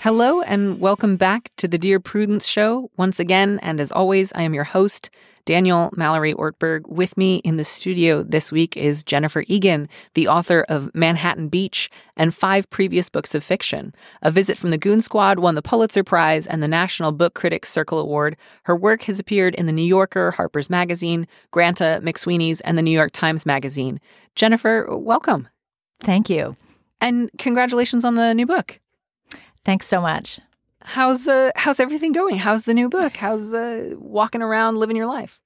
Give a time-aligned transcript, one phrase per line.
[0.00, 3.58] Hello and welcome back to the Dear Prudence Show once again.
[3.62, 5.10] And as always, I am your host,
[5.44, 6.86] Daniel Mallory Ortberg.
[6.86, 11.90] With me in the studio this week is Jennifer Egan, the author of Manhattan Beach
[12.16, 13.92] and five previous books of fiction.
[14.22, 17.68] A Visit from the Goon Squad won the Pulitzer Prize and the National Book Critics
[17.68, 18.36] Circle Award.
[18.62, 22.92] Her work has appeared in The New Yorker, Harper's Magazine, Granta, McSweeney's, and the New
[22.92, 23.98] York Times Magazine.
[24.36, 25.48] Jennifer, welcome.
[25.98, 26.56] Thank you.
[27.00, 28.78] And congratulations on the new book.
[29.64, 30.40] Thanks so much.
[30.82, 32.38] How's uh, how's everything going?
[32.38, 33.16] How's the new book?
[33.16, 35.40] How's uh, walking around living your life?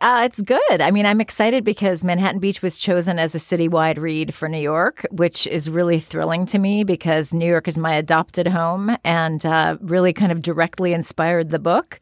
[0.00, 0.80] Uh, it's good.
[0.80, 4.60] I mean, I'm excited because Manhattan Beach was chosen as a citywide read for New
[4.60, 9.44] York, which is really thrilling to me because New York is my adopted home and
[9.44, 11.98] uh, really kind of directly inspired the book.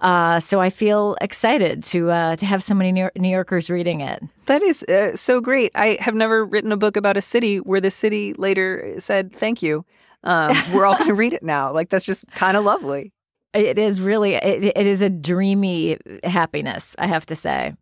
[0.00, 4.22] Uh, so I feel excited to uh, to have so many New Yorkers reading it.
[4.44, 5.72] That is uh, so great.
[5.74, 9.62] I have never written a book about a city where the city later said thank
[9.62, 9.84] you.
[10.26, 11.72] Um, we're all going to read it now.
[11.72, 13.12] Like that's just kind of lovely.
[13.54, 14.34] It is really.
[14.34, 16.94] It, it is a dreamy happiness.
[16.98, 17.74] I have to say.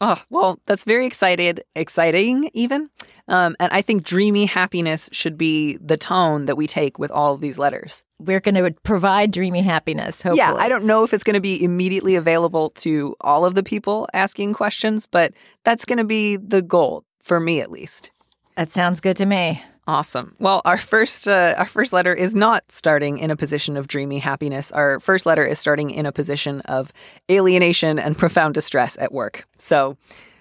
[0.00, 2.90] Oh well, that's very excited, exciting even,
[3.28, 7.32] um, and I think dreamy happiness should be the tone that we take with all
[7.32, 8.04] of these letters.
[8.18, 10.20] We're going to provide dreamy happiness.
[10.20, 10.54] Hopefully, yeah.
[10.54, 14.08] I don't know if it's going to be immediately available to all of the people
[14.12, 15.32] asking questions, but
[15.62, 18.10] that's going to be the goal for me, at least.
[18.56, 19.62] That sounds good to me.
[19.86, 20.34] Awesome.
[20.38, 24.18] Well, our first uh, our first letter is not starting in a position of dreamy
[24.18, 24.72] happiness.
[24.72, 26.90] Our first letter is starting in a position of
[27.30, 29.46] alienation and profound distress at work.
[29.58, 29.98] So,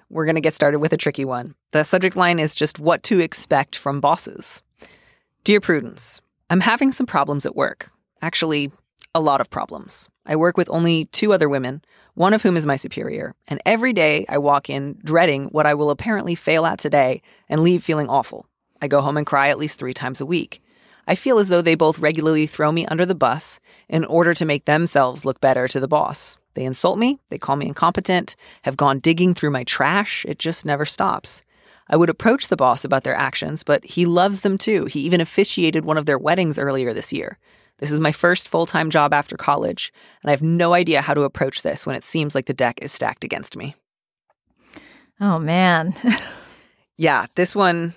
[0.09, 1.55] we're going to get started with a tricky one.
[1.71, 4.61] The subject line is just what to expect from bosses.
[5.43, 7.91] Dear Prudence, I'm having some problems at work.
[8.21, 8.71] Actually,
[9.15, 10.07] a lot of problems.
[10.25, 11.81] I work with only two other women,
[12.13, 15.73] one of whom is my superior, and every day I walk in dreading what I
[15.73, 18.47] will apparently fail at today and leave feeling awful.
[18.83, 20.61] I go home and cry at least three times a week.
[21.07, 24.43] I feel as though they both regularly throw me under the bus in order to
[24.43, 26.35] make themselves look better to the boss.
[26.55, 30.25] They insult me, they call me incompetent, have gone digging through my trash.
[30.27, 31.43] It just never stops.
[31.87, 34.83] I would approach the boss about their actions, but he loves them too.
[34.83, 37.39] He even officiated one of their weddings earlier this year.
[37.77, 41.13] This is my first full time job after college, and I have no idea how
[41.13, 43.75] to approach this when it seems like the deck is stacked against me.
[45.21, 45.93] Oh, man.
[46.97, 47.93] yeah, this one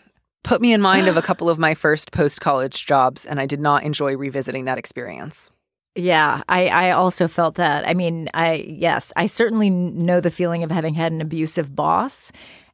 [0.47, 3.47] put me in mind of a couple of my first post college jobs, and I
[3.47, 5.51] did not enjoy revisiting that experience.
[5.97, 7.87] Yeah, I, I also felt that.
[7.87, 12.33] I mean, I yes, I certainly know the feeling of having had an abusive boss.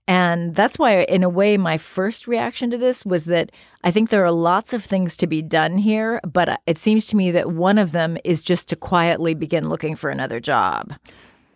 [0.08, 3.52] And that's why, in a way, my first reaction to this was that
[3.84, 7.06] I think there are lots of things to be done here, but uh, it seems
[7.06, 10.92] to me that one of them is just to quietly begin looking for another job.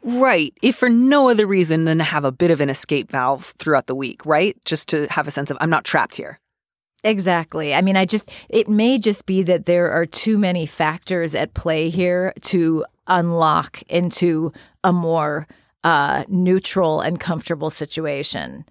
[0.07, 0.57] Right.
[0.63, 3.89] If for no other reason than to have a bit of an escape valve throughout
[3.89, 4.57] the week, right?
[4.65, 6.39] Just to have a sense of, I'm not trapped here.
[7.03, 7.75] Exactly.
[7.75, 11.55] I mean, I just, it may just be that there are too many factors at
[11.55, 14.53] play here to unlock into
[14.85, 15.49] a more
[15.83, 18.65] uh, neutral and comfortable situation.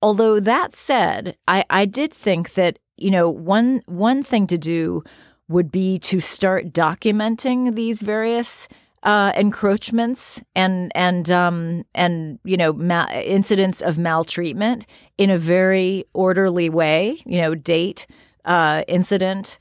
[0.00, 5.02] Although that said, I, I did think that, you know, one, one thing to do
[5.48, 8.68] would be to start documenting these various
[9.02, 14.86] uh, encroachments and and um, and you know ma- incidents of maltreatment
[15.16, 17.20] in a very orderly way.
[17.24, 18.06] You know, date,
[18.44, 19.58] uh, incident,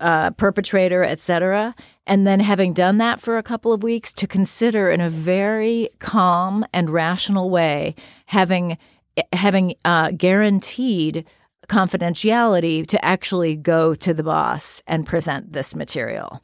[0.00, 1.74] uh, perpetrator, etc.
[2.06, 5.88] And then having done that for a couple of weeks, to consider in a very
[5.98, 7.94] calm and rational way
[8.26, 8.78] having
[9.32, 11.24] having uh, guaranteed
[11.68, 16.40] confidentiality to actually go to the boss and present this material.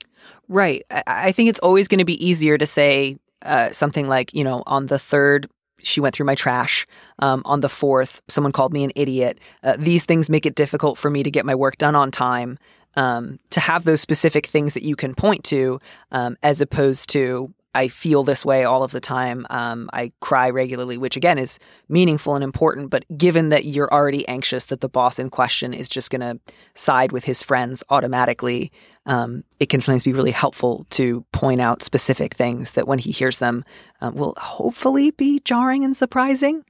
[0.52, 0.84] Right.
[1.06, 4.62] I, think it's always going to be easier to say uh, something like, you know,
[4.66, 6.86] on the third she went through my trash.
[7.20, 9.40] Um, on the fourth, someone called me an idiot.
[9.62, 12.58] Uh, these things make it difficult for me to get my work done on time.
[12.94, 17.52] Um, to have those specific things that you can point to, um, as opposed to
[17.74, 19.46] I feel this way all of the time.
[19.48, 21.58] Um, I cry regularly, which again is
[21.88, 22.90] meaningful and important.
[22.90, 26.38] But given that you're already anxious that the boss in question is just going to
[26.74, 28.70] side with his friends automatically,
[29.06, 33.10] um, it can sometimes be really helpful to point out specific things that when he
[33.10, 33.64] hears them
[34.00, 36.64] um, will hopefully be jarring and surprising.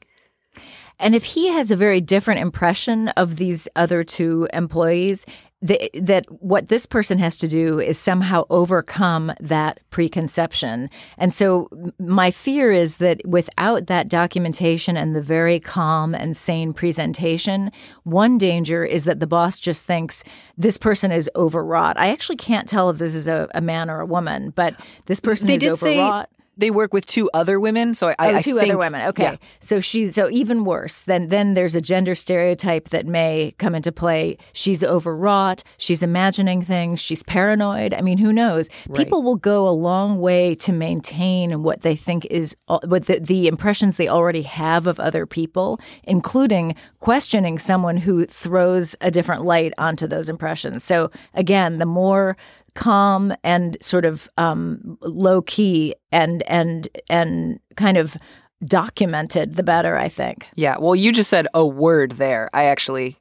[0.99, 5.27] And if he has a very different impression of these other two employees,
[5.63, 10.91] the, that what this person has to do is somehow overcome that preconception.
[11.17, 11.69] And so
[12.01, 17.71] my fear is that without that documentation and the very calm and sane presentation,
[18.03, 20.25] one danger is that the boss just thinks
[20.59, 21.97] this person is overwrought.
[21.97, 24.75] I actually can't tell if this is a, a man or a woman, but
[25.07, 26.29] this person they is overwrought.
[26.63, 27.93] They work with two other women.
[27.93, 29.09] So I, oh, I two think, other women.
[29.09, 29.37] Okay, yeah.
[29.59, 31.03] so she's so even worse.
[31.03, 34.39] Then then there's a gender stereotype that may come into play.
[34.53, 35.65] She's overwrought.
[35.77, 37.01] She's imagining things.
[37.01, 37.93] She's paranoid.
[37.95, 38.71] I mean, who knows?
[38.87, 38.97] Right.
[38.97, 43.19] People will go a long way to maintain what they think is uh, what the,
[43.19, 49.43] the impressions they already have of other people, including questioning someone who throws a different
[49.43, 50.85] light onto those impressions.
[50.85, 52.37] So again, the more
[52.75, 58.17] calm and sort of um, low key and and and kind of
[58.65, 59.97] documented, the better.
[59.97, 60.47] I think.
[60.55, 60.77] Yeah.
[60.79, 62.49] Well, you just said a word there.
[62.53, 63.19] I actually,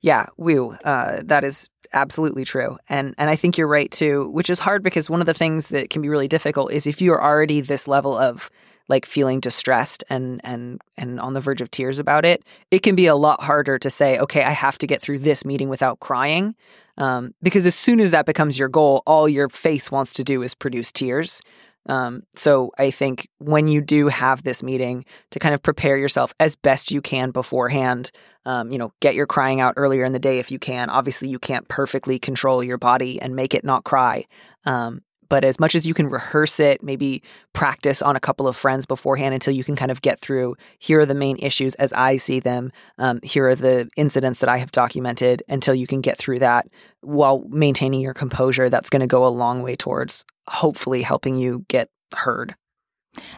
[0.00, 0.76] yeah, woo.
[0.84, 4.30] Uh, that is absolutely true, and and I think you're right too.
[4.30, 7.00] Which is hard because one of the things that can be really difficult is if
[7.00, 8.50] you are already this level of
[8.88, 12.94] like feeling distressed and and and on the verge of tears about it, it can
[12.94, 16.00] be a lot harder to say, okay, I have to get through this meeting without
[16.00, 16.54] crying.
[16.96, 20.42] Um, because as soon as that becomes your goal, all your face wants to do
[20.42, 21.40] is produce tears.
[21.88, 26.34] Um, so I think when you do have this meeting, to kind of prepare yourself
[26.38, 28.10] as best you can beforehand.
[28.44, 30.90] Um, you know, get your crying out earlier in the day if you can.
[30.90, 34.24] Obviously, you can't perfectly control your body and make it not cry.
[34.64, 37.22] Um, but as much as you can rehearse it, maybe
[37.52, 40.56] practice on a couple of friends beforehand until you can kind of get through.
[40.78, 42.72] Here are the main issues as I see them.
[42.98, 46.66] Um, here are the incidents that I have documented until you can get through that
[47.00, 48.68] while maintaining your composure.
[48.68, 52.54] That's going to go a long way towards hopefully helping you get heard.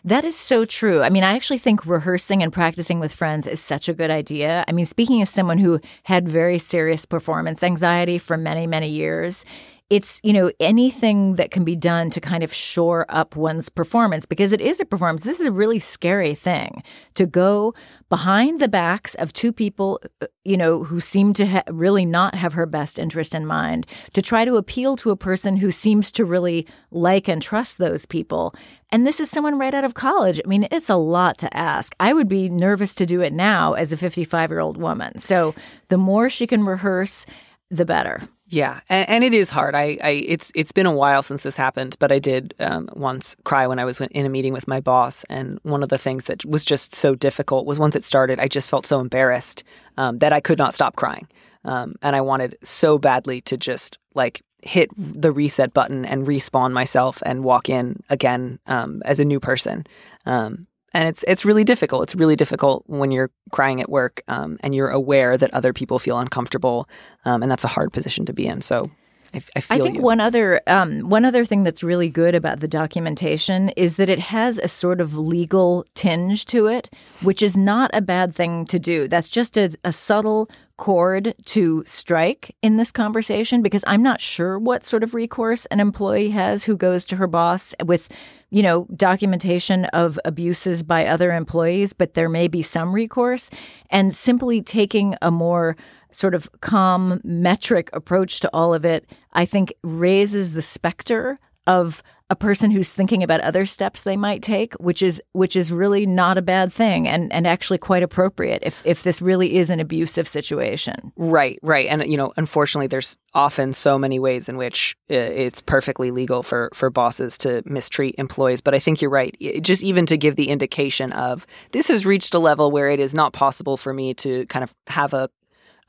[0.04, 1.02] That is so true.
[1.02, 4.64] I mean, I actually think rehearsing and practicing with friends is such a good idea.
[4.69, 9.44] I mean, speaking as someone who had very serious performance anxiety for many, many years,
[9.90, 14.25] it's you know anything that can be done to kind of shore up one's performance
[14.25, 15.25] because it is a performance.
[15.25, 16.84] This is a really scary thing
[17.14, 17.75] to go
[18.08, 22.37] behind the backs of two people uh, you know who seem to ha- really not
[22.37, 26.12] have her best interest in mind to try to appeal to a person who seems
[26.12, 28.54] to really like and trust those people.
[28.93, 30.40] And this is someone right out of college.
[30.44, 31.96] I mean it's a lot to ask.
[31.98, 35.19] I would be nervous to do it now as a 55 year old woman.
[35.19, 35.52] So
[35.88, 37.26] the more she can rehearse
[37.72, 39.76] the better yeah, and, and, it is hard.
[39.76, 43.37] I, I, it's it's been a while since this happened, but I did um, once
[43.44, 46.25] cry when I was in a meeting with my boss, and one of the things
[46.25, 49.62] that was just so difficult was once it started, I just felt so embarrassed
[49.97, 51.29] um, that I could not stop crying,
[51.64, 56.73] um, and I wanted so badly to just like hit the reset button and respawn
[56.73, 59.87] myself and walk in again um, as a new person.
[60.26, 62.02] Um, and it's it's really difficult.
[62.04, 65.98] It's really difficult when you're crying at work um, and you're aware that other people
[65.98, 66.88] feel uncomfortable,
[67.24, 68.60] um, and that's a hard position to be in.
[68.60, 68.91] So.
[69.32, 70.03] I, I, I think you.
[70.03, 74.19] one other um, one other thing that's really good about the documentation is that it
[74.19, 78.81] has a sort of legal tinge to it, which is not a bad thing to
[78.81, 79.06] do.
[79.06, 80.50] That's just a, a subtle
[80.81, 85.79] chord to strike in this conversation because I'm not sure what sort of recourse an
[85.79, 88.08] employee has who goes to her boss with,
[88.49, 93.51] you know, documentation of abuses by other employees, but there may be some recourse.
[93.91, 95.77] And simply taking a more
[96.10, 102.03] sort of calm, metric approach to all of it, I think raises the specter of
[102.31, 106.06] a person who's thinking about other steps they might take, which is which is really
[106.06, 109.81] not a bad thing and, and actually quite appropriate if, if this really is an
[109.81, 111.13] abusive situation.
[111.17, 111.89] Right, right.
[111.89, 116.43] And you know, unfortunately there's often so many ways in which uh, it's perfectly legal
[116.44, 119.37] for for bosses to mistreat employees, but I think you're right.
[119.60, 123.13] Just even to give the indication of this has reached a level where it is
[123.13, 125.29] not possible for me to kind of have a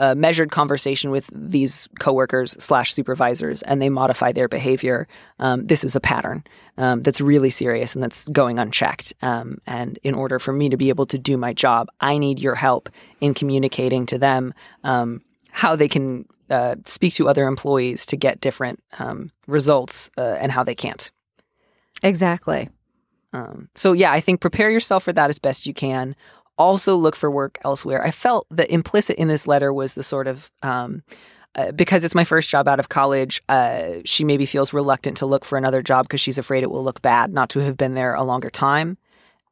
[0.02, 5.84] a measured conversation with these coworkers slash supervisors and they modify their behavior, um, this
[5.84, 6.44] is a pattern
[6.80, 9.14] um, that's really serious and that's going unchecked.
[9.22, 12.40] Um, and in order for me to be able to do my job, I need
[12.40, 12.90] your help
[13.20, 18.42] in communicating to them um, how they can uh, speak to other employees to get
[18.42, 21.12] different um, results uh, and how they can't.
[22.02, 22.70] Exactly.
[23.34, 26.16] Um, so yeah, I think prepare yourself for that as best you can.
[26.62, 28.06] Also look for work elsewhere.
[28.06, 31.02] I felt that implicit in this letter was the sort of um,
[31.56, 35.26] uh, because it's my first job out of college, uh, she maybe feels reluctant to
[35.26, 37.94] look for another job because she's afraid it will look bad not to have been
[37.96, 38.98] there a longer time.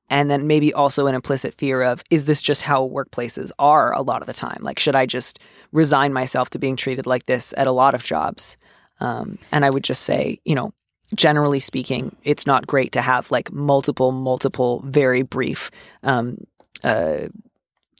[0.09, 4.01] And then maybe also an implicit fear of, is this just how workplaces are a
[4.01, 4.59] lot of the time?
[4.61, 5.39] Like, should I just
[5.71, 8.55] resign myself to being treated like this at a lot of jobs?
[8.99, 10.73] Um, and I would just say, you know,
[11.15, 15.69] generally speaking, it's not great to have like multiple, multiple, very brief
[16.03, 16.37] um,
[16.83, 17.27] uh,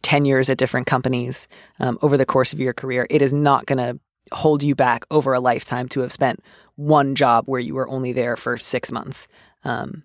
[0.01, 1.47] tenures at different companies
[1.79, 3.07] um, over the course of your career.
[3.09, 3.99] It is not going to
[4.33, 6.43] hold you back over a lifetime to have spent
[6.75, 9.27] one job where you were only there for six months.
[9.63, 10.03] Um,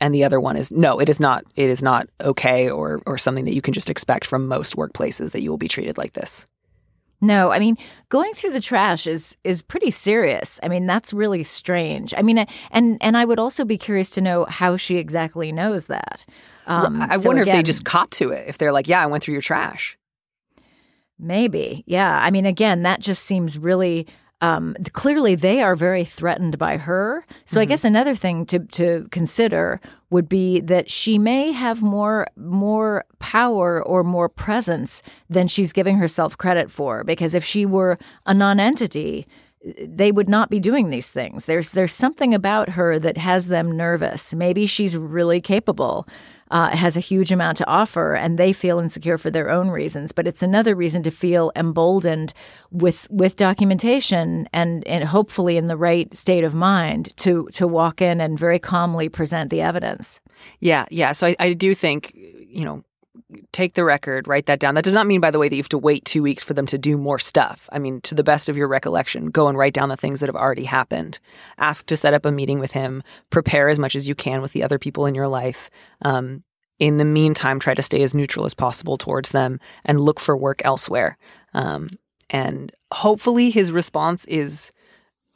[0.00, 1.44] and the other one is no, it is not.
[1.56, 5.32] It is not okay or or something that you can just expect from most workplaces
[5.32, 6.46] that you will be treated like this.
[7.20, 7.76] No, I mean
[8.08, 10.58] going through the trash is is pretty serious.
[10.62, 12.14] I mean that's really strange.
[12.16, 15.86] I mean, and and I would also be curious to know how she exactly knows
[15.86, 16.24] that.
[16.70, 18.48] Um, I so wonder again, if they just cop to it.
[18.48, 19.98] If they're like, "Yeah, I went through your trash."
[21.18, 22.18] Maybe, yeah.
[22.22, 24.06] I mean, again, that just seems really
[24.40, 27.26] um, clearly they are very threatened by her.
[27.44, 27.62] So mm-hmm.
[27.62, 33.04] I guess another thing to to consider would be that she may have more more
[33.18, 37.04] power or more presence than she's giving herself credit for.
[37.04, 39.26] Because if she were a nonentity,
[39.86, 41.44] they would not be doing these things.
[41.44, 44.34] There's there's something about her that has them nervous.
[44.34, 46.08] Maybe she's really capable
[46.50, 50.12] uh, has a huge amount to offer and they feel insecure for their own reasons.
[50.12, 52.32] But it's another reason to feel emboldened
[52.70, 58.02] with with documentation and, and hopefully in the right state of mind to to walk
[58.02, 60.20] in and very calmly present the evidence.
[60.58, 61.12] Yeah, yeah.
[61.12, 62.84] So I, I do think, you know,
[63.52, 64.74] take the record, write that down.
[64.74, 66.54] That does not mean, by the way, that you have to wait two weeks for
[66.54, 67.68] them to do more stuff.
[67.72, 70.28] I mean, to the best of your recollection, go and write down the things that
[70.28, 71.18] have already happened.
[71.58, 73.02] Ask to set up a meeting with him.
[73.30, 75.70] Prepare as much as you can with the other people in your life.
[76.02, 76.44] Um,
[76.78, 80.36] in the meantime, try to stay as neutral as possible towards them and look for
[80.36, 81.18] work elsewhere.
[81.52, 81.90] Um,
[82.30, 84.72] and hopefully, his response is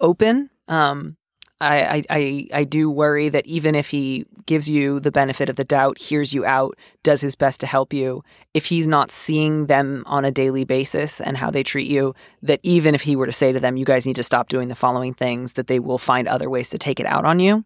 [0.00, 0.50] open.
[0.68, 1.16] Um,
[1.64, 5.64] I, I, I do worry that even if he gives you the benefit of the
[5.64, 10.04] doubt, hears you out, does his best to help you, if he's not seeing them
[10.06, 13.32] on a daily basis and how they treat you, that even if he were to
[13.32, 15.98] say to them, you guys need to stop doing the following things, that they will
[15.98, 17.64] find other ways to take it out on you.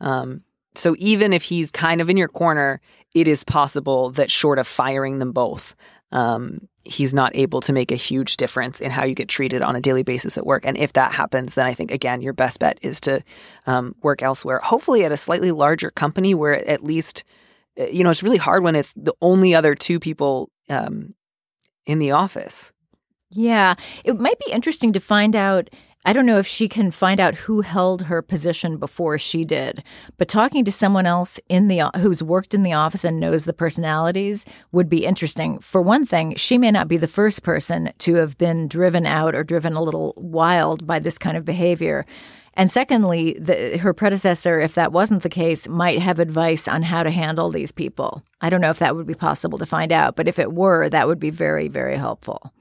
[0.00, 0.42] Um,
[0.74, 2.80] so even if he's kind of in your corner,
[3.14, 5.76] it is possible that short of firing them both,
[6.12, 9.74] um, he's not able to make a huge difference in how you get treated on
[9.74, 10.64] a daily basis at work.
[10.64, 13.22] And if that happens, then I think, again, your best bet is to
[13.66, 17.24] um, work elsewhere, hopefully at a slightly larger company where at least,
[17.80, 21.14] uh, you know, it's really hard when it's the only other two people um,
[21.86, 22.72] in the office.
[23.30, 23.74] Yeah.
[24.04, 25.70] It might be interesting to find out
[26.06, 29.82] I don't know if she can find out who held her position before she did,
[30.18, 33.54] but talking to someone else in the who's worked in the office and knows the
[33.54, 35.58] personalities would be interesting.
[35.60, 39.34] For one thing, she may not be the first person to have been driven out
[39.34, 42.04] or driven a little wild by this kind of behavior.
[42.52, 47.02] And secondly, the, her predecessor, if that wasn't the case, might have advice on how
[47.02, 48.22] to handle these people.
[48.42, 50.88] I don't know if that would be possible to find out, but if it were,
[50.88, 52.53] that would be very, very helpful.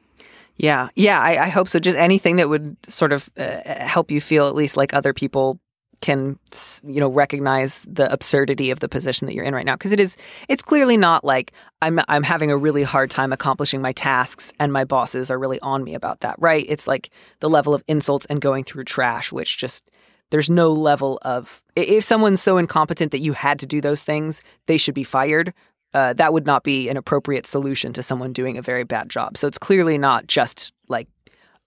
[0.55, 1.79] Yeah, yeah, I, I, hope so.
[1.79, 5.59] Just anything that would sort of uh, help you feel at least like other people
[5.99, 6.37] can,
[6.85, 9.73] you know, recognize the absurdity of the position that you're in right now.
[9.73, 10.17] Because it is,
[10.49, 14.71] it's clearly not like I'm I'm having a really hard time accomplishing my tasks, and
[14.71, 16.35] my bosses are really on me about that.
[16.37, 16.65] Right?
[16.67, 19.89] It's like the level of insults and going through trash, which just
[20.29, 24.43] there's no level of if someone's so incompetent that you had to do those things,
[24.67, 25.53] they should be fired
[25.93, 29.37] uh, that would not be an appropriate solution to someone doing a very bad job.
[29.37, 31.07] So it's clearly not just like,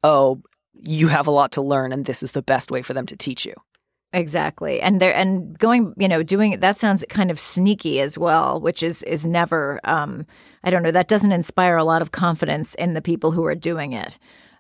[0.02, 0.42] oh,
[0.83, 3.16] you have a lot to learn and this is the best way for them to
[3.16, 3.54] teach you.
[4.12, 4.80] Exactly.
[4.80, 8.83] And there and going, you know, doing that sounds kind of sneaky as well, which
[8.83, 10.26] is is never um
[10.64, 13.54] I don't know, that doesn't inspire a lot of confidence in the people who are
[13.54, 14.18] doing it.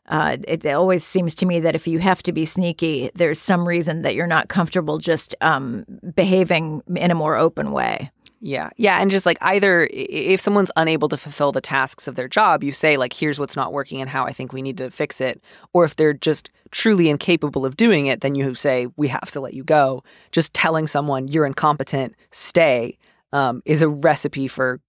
[0.08, 3.40] Uh, it, it, always seems to me that if you have to be sneaky, there's
[3.40, 8.12] some reason that you're not comfortable just um, behaving in a more open way.
[8.40, 8.70] Yeah.
[8.76, 9.00] Yeah.
[9.00, 12.72] And just like either if someone's unable to fulfill the tasks of their job, you
[12.72, 15.42] say, like, here's what's not working and how I think we need to fix it.
[15.72, 19.40] Or if they're just truly incapable of doing it, then you say, we have to
[19.40, 20.04] let you go.
[20.32, 22.98] Just telling someone you're incompetent, stay,
[23.32, 24.80] um, is a recipe for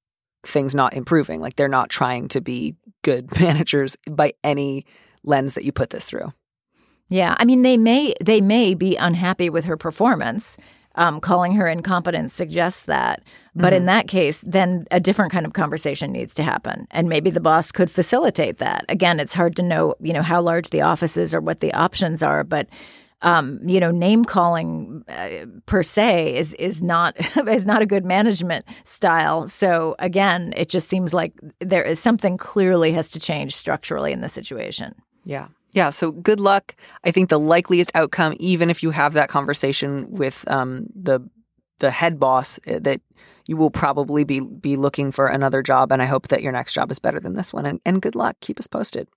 [0.45, 1.41] things not improving.
[1.41, 4.85] Like they're not trying to be good managers by any
[5.23, 6.33] lens that you put this through.
[7.09, 10.57] Yeah, I mean they may they may be unhappy with her performance
[10.97, 13.23] um, calling her incompetent suggests that.
[13.55, 13.75] But mm-hmm.
[13.75, 17.39] in that case, then a different kind of conversation needs to happen, and maybe the
[17.39, 18.85] boss could facilitate that.
[18.89, 21.73] Again, it's hard to know, you know, how large the office is or what the
[21.73, 22.67] options are, but.
[23.23, 27.15] um, you know, name calling uh, per se is is not
[27.47, 29.47] is not a good management style.
[29.47, 34.21] So again, it just seems like there is something clearly has to change structurally in
[34.21, 34.93] the situation.
[35.23, 35.47] Yeah.
[35.77, 35.91] Yeah.
[35.91, 36.75] So good luck.
[37.03, 41.19] I think the likeliest outcome, even if you have that conversation with um, the
[41.77, 43.00] the head boss, eh, that
[43.46, 45.91] you will probably be be looking for another job.
[45.91, 47.67] And I hope that your next job is better than this one.
[47.67, 48.38] And, and good luck.
[48.41, 49.07] Keep us posted.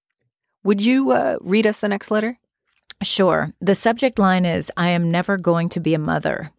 [0.63, 2.39] Would you uh, read us the next letter?
[3.03, 3.55] Sure.
[3.63, 6.53] The subject line is I am never going to be a mother.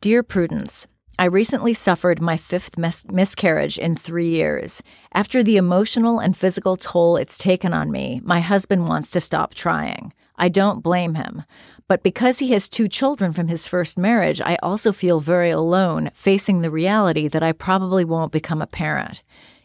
[0.00, 0.86] Dear Prudence,
[1.18, 4.82] I recently suffered my fifth mis- miscarriage in three years.
[5.14, 9.54] After the emotional and physical toll it's taken on me, my husband wants to stop
[9.54, 10.12] trying.
[10.36, 11.44] I don't blame him.
[11.88, 16.10] But because he has two children from his first marriage, I also feel very alone,
[16.12, 19.22] facing the reality that I probably won't become a parent.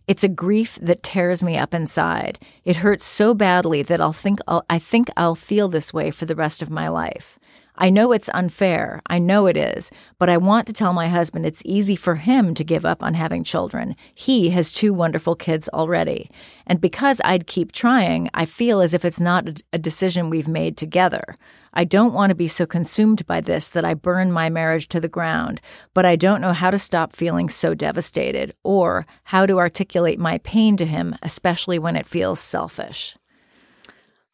[0.08, 2.40] It's a grief that tears me up inside.
[2.64, 6.26] It hurts so badly that I'll think I'll, I think I'll feel this way for
[6.26, 7.38] the rest of my life.
[7.76, 9.02] I know it's unfair.
[9.08, 9.92] I know it is.
[10.20, 13.14] But I want to tell my husband it's easy for him to give up on
[13.14, 13.96] having children.
[14.16, 16.30] He has two wonderful kids already.
[16.68, 20.78] And because I'd keep trying, I feel as if it's not a decision we've made
[20.78, 21.36] together.
[21.74, 25.00] I don't want to be so consumed by this that I burn my marriage to
[25.00, 25.62] the ground,
[25.94, 30.40] but I don't know how to stop feeling so devastated or how to articulate my
[30.40, 33.16] pain to him, especially when it feels selfish.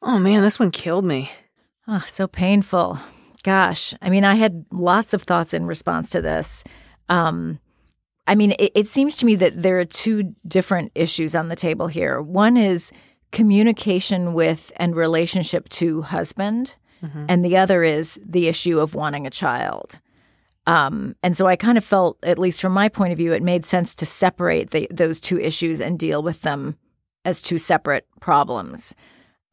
[0.02, 1.32] Oh man, this one killed me.
[1.88, 3.00] Oh, so painful.
[3.48, 6.66] Gosh, I mean, I had lots of thoughts in response to this.
[7.08, 7.60] Um,
[8.28, 11.56] I mean, it, it seems to me that there are two different issues on the
[11.56, 12.22] table here.
[12.22, 12.92] One is
[13.32, 17.28] communication with and relationship to husband mm-hmm.
[17.30, 20.00] and the other is the issue of wanting a child.
[20.66, 23.42] Um, and so I kind of felt, at least from my point of view, it
[23.42, 26.78] made sense to separate the, those two issues and deal with them
[27.24, 28.94] as two separate problems.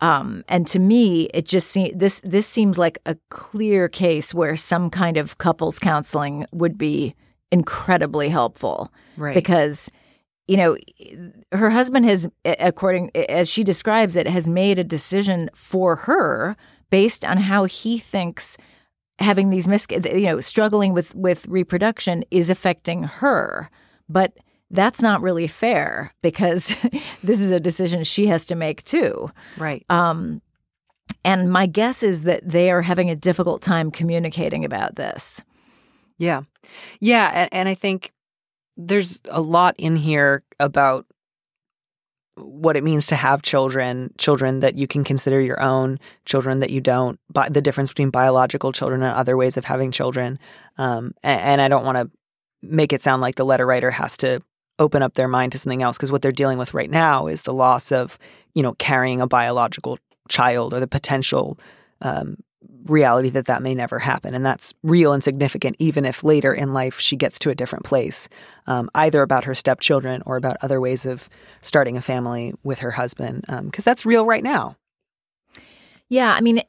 [0.00, 4.56] Um, and to me, it just seems this this seems like a clear case where
[4.56, 7.14] some kind of couples counseling would be
[7.50, 9.34] incredibly helpful, right?
[9.34, 9.90] Because
[10.46, 10.76] you know
[11.52, 16.56] her husband has, according as she describes it, has made a decision for her
[16.90, 18.58] based on how he thinks
[19.18, 23.70] having these mis you know struggling with with reproduction is affecting her
[24.08, 24.36] but
[24.70, 26.74] that's not really fair because
[27.22, 29.30] this is a decision she has to make too.
[29.56, 29.84] Right.
[29.88, 30.42] Um
[31.24, 35.42] and my guess is that they are having a difficult time communicating about this.
[36.18, 36.42] Yeah.
[37.00, 38.12] Yeah and, and i think
[38.76, 41.06] there's a lot in here about
[42.36, 46.70] what it means to have children, children that you can consider your own, children that
[46.70, 50.38] you don't, but the difference between biological children and other ways of having children.
[50.76, 52.10] Um, and, and I don't want to
[52.62, 54.40] make it sound like the letter writer has to
[54.78, 57.42] open up their mind to something else because what they're dealing with right now is
[57.42, 58.18] the loss of,
[58.54, 61.58] you know, carrying a biological child or the potential
[62.02, 62.36] um,
[62.86, 64.34] reality that that may never happen.
[64.34, 67.84] And that's real and significant, even if later in life she gets to a different
[67.84, 68.28] place,
[68.66, 71.28] um, either about her stepchildren or about other ways of
[71.60, 74.76] starting a family with her husband, because um, that's real right now.
[76.10, 76.62] Yeah, I mean,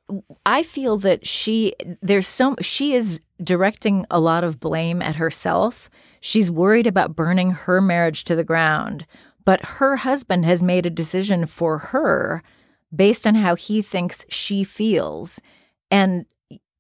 [0.46, 5.90] I feel that she there's so she is directing a lot of blame at herself.
[6.26, 9.06] She's worried about burning her marriage to the ground,
[9.46, 12.42] but her husband has made a decision for her
[12.94, 15.40] based on how he thinks she feels.
[15.92, 16.26] And,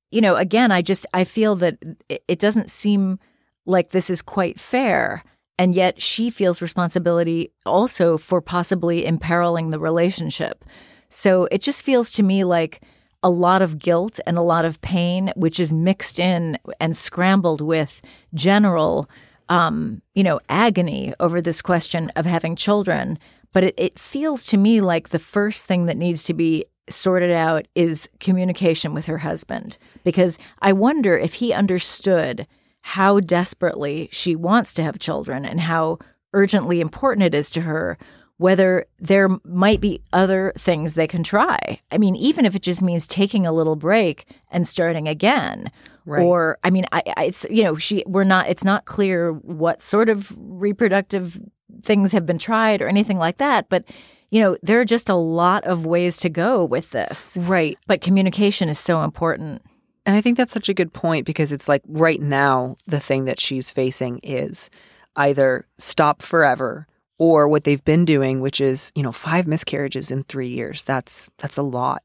[0.09, 1.77] you know, again, I just, I feel that
[2.09, 3.19] it doesn't seem
[3.67, 5.23] like this is quite fair.
[5.59, 10.65] And yet she feels responsibility also for possibly imperiling the relationship.
[11.09, 12.81] So it just feels to me like
[13.21, 17.61] a lot of guilt and a lot of pain, which is mixed in and scrambled
[17.61, 18.01] with
[18.33, 19.07] general,
[19.49, 23.19] um, you know, agony over this question of having children.
[23.53, 27.31] But it, it feels to me like the first thing that needs to be sorted
[27.31, 32.45] out is communication with her husband because I wonder if he understood
[32.81, 35.97] how desperately she wants to have children and how
[36.33, 37.97] urgently important it is to her
[38.37, 41.79] whether there might be other things they can try.
[41.91, 45.71] I mean, even if it just means taking a little break and starting again.
[46.05, 46.23] Right.
[46.23, 48.49] Or, I mean, I, I, it's you know, she we're not.
[48.49, 51.39] It's not clear what sort of reproductive
[51.83, 53.69] things have been tried or anything like that.
[53.69, 53.85] But
[54.31, 57.37] you know, there are just a lot of ways to go with this.
[57.41, 57.77] Right.
[57.87, 59.61] But communication is so important.
[60.05, 63.25] And I think that's such a good point because it's like right now, the thing
[63.25, 64.69] that she's facing is
[65.15, 66.87] either stop forever
[67.17, 70.83] or what they've been doing, which is, you know, five miscarriages in three years.
[70.83, 72.03] That's that's a lot.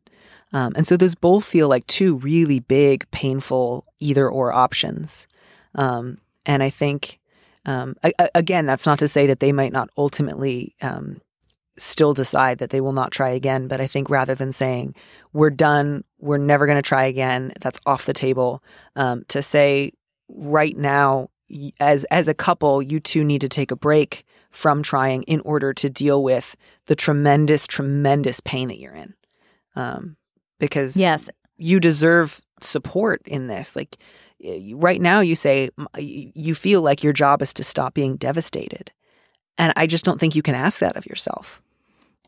[0.53, 5.29] Um, and so those both feel like two really big, painful either or options.
[5.75, 7.21] Um, and I think,
[7.67, 11.21] um, I, again, that's not to say that they might not ultimately um,
[11.79, 13.69] still decide that they will not try again.
[13.69, 14.95] But I think rather than saying,
[15.33, 17.53] we're done we're never going to try again.
[17.61, 18.63] That's off the table.
[18.97, 19.93] Um, to say
[20.29, 21.31] right now,
[21.81, 25.73] as as a couple, you two need to take a break from trying in order
[25.73, 29.15] to deal with the tremendous, tremendous pain that you're in.
[29.77, 30.17] Um,
[30.61, 31.29] because Yes.
[31.59, 33.75] you deserve support in this.
[33.75, 33.97] Like
[34.75, 38.93] right now, you say you feel like your job is to stop being devastated,
[39.59, 41.61] and I just don't think you can ask that of yourself.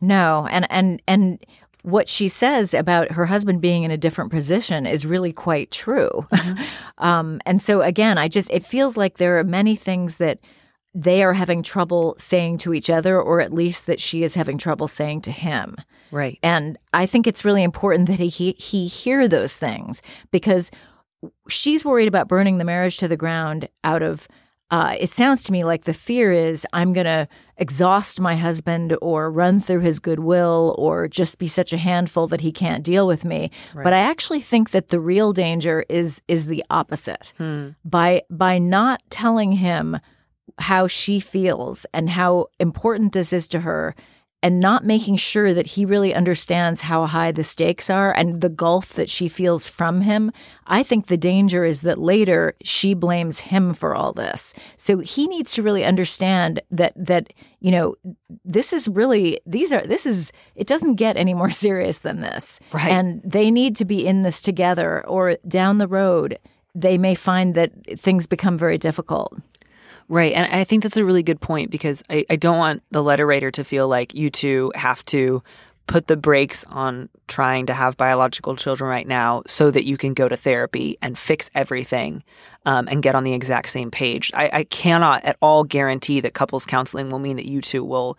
[0.01, 1.39] No, and and and
[1.83, 6.27] what she says about her husband being in a different position is really quite true.
[6.99, 10.39] um, and so again, I just it feels like there are many things that
[10.95, 14.59] they are having trouble saying to each other, or at least that she is having
[14.59, 15.77] trouble saying to him.
[16.11, 16.39] Right.
[16.43, 20.71] And I think it's really important that he he, he hear those things because
[21.49, 24.29] she's worried about burning the marriage to the ground out of
[24.71, 27.29] uh, it sounds to me like the fear is I'm going to
[27.59, 32.41] exhaust my husband or run through his goodwill or just be such a handful that
[32.41, 33.51] he can't deal with me.
[33.75, 37.35] But I actually think that the real danger is is the opposite.
[37.85, 39.99] By by not telling him
[40.59, 43.95] how she feels and how important this is to her
[44.43, 48.49] and not making sure that he really understands how high the stakes are and the
[48.49, 50.33] gulf that she feels from him,
[50.67, 54.53] I think the danger is that later she blames him for all this.
[54.77, 57.95] So he needs to really understand that that you know
[58.45, 62.59] this is really these are this is it doesn't get any more serious than this.
[62.73, 62.91] Right.
[62.91, 66.39] And they need to be in this together or down the road
[66.75, 69.39] they may find that things become very difficult.
[70.13, 70.35] Right.
[70.35, 73.27] And I think that's a really good point because I, I don't want the letter
[73.27, 75.43] writer to feel like you two have to
[75.87, 80.13] put the brakes on trying to have biological children right now so that you can
[80.13, 82.23] go to therapy and fix everything
[82.67, 84.31] um, and get on the exact same page.
[84.35, 88.19] I, I cannot at all guarantee that couples counseling will mean that you two will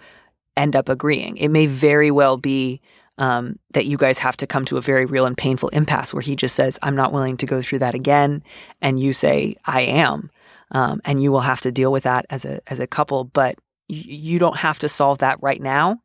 [0.58, 1.38] end up agreeing.
[1.38, 2.82] It may very well be
[3.20, 6.22] um, that you guys have to come to a very real and painful impasse where
[6.22, 8.42] he just says, I'm not willing to go through that again.
[8.82, 10.32] And you say, I am
[10.74, 13.24] um, and you will have to deal with that as a as a couple.
[13.24, 13.56] But
[13.90, 16.02] y- you don't have to solve that right now.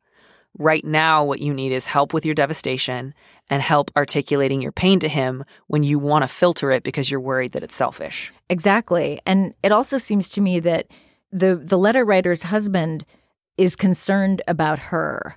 [0.59, 3.15] Right now, what you need is help with your devastation
[3.51, 7.21] and help articulating your pain to him when you want to filter it because you're
[7.21, 8.33] worried that it's selfish.
[8.51, 9.21] Exactly.
[9.25, 10.87] And it also seems to me that
[11.33, 13.05] the the letter writer's husband
[13.57, 15.37] is concerned about her.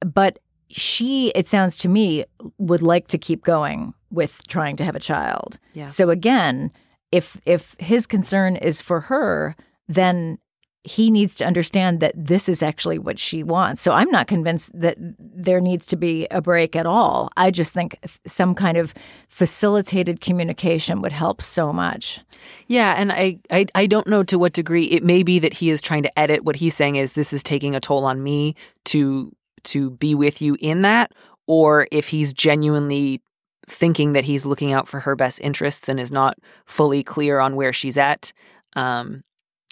[0.00, 2.24] But she, it sounds to me,
[2.58, 5.58] would like to keep going with trying to have a child.
[5.72, 5.86] Yeah.
[5.86, 6.70] So again,
[7.14, 9.54] if if his concern is for her,
[9.86, 10.38] then
[10.82, 13.82] he needs to understand that this is actually what she wants.
[13.82, 17.30] So I'm not convinced that there needs to be a break at all.
[17.36, 17.96] I just think
[18.26, 18.92] some kind of
[19.28, 22.20] facilitated communication would help so much.
[22.66, 25.70] Yeah, and I, I I don't know to what degree it may be that he
[25.70, 28.56] is trying to edit what he's saying is this is taking a toll on me
[28.86, 29.32] to
[29.64, 31.12] to be with you in that,
[31.46, 33.22] or if he's genuinely
[33.68, 37.56] thinking that he's looking out for her best interests and is not fully clear on
[37.56, 38.32] where she's at.
[38.76, 39.22] Um,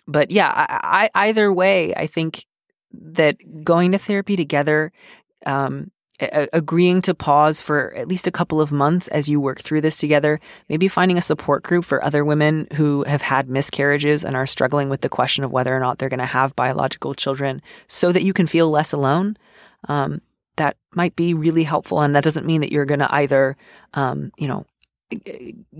[0.07, 2.46] but yeah, I, I, either way, I think
[2.92, 4.92] that going to therapy together,
[5.46, 9.61] um, a- agreeing to pause for at least a couple of months as you work
[9.61, 14.24] through this together, maybe finding a support group for other women who have had miscarriages
[14.24, 17.14] and are struggling with the question of whether or not they're going to have biological
[17.14, 19.37] children so that you can feel less alone.
[19.88, 20.20] Um,
[20.56, 22.00] that might be really helpful.
[22.00, 23.56] And that doesn't mean that you're going to either,
[23.94, 24.66] um, you know,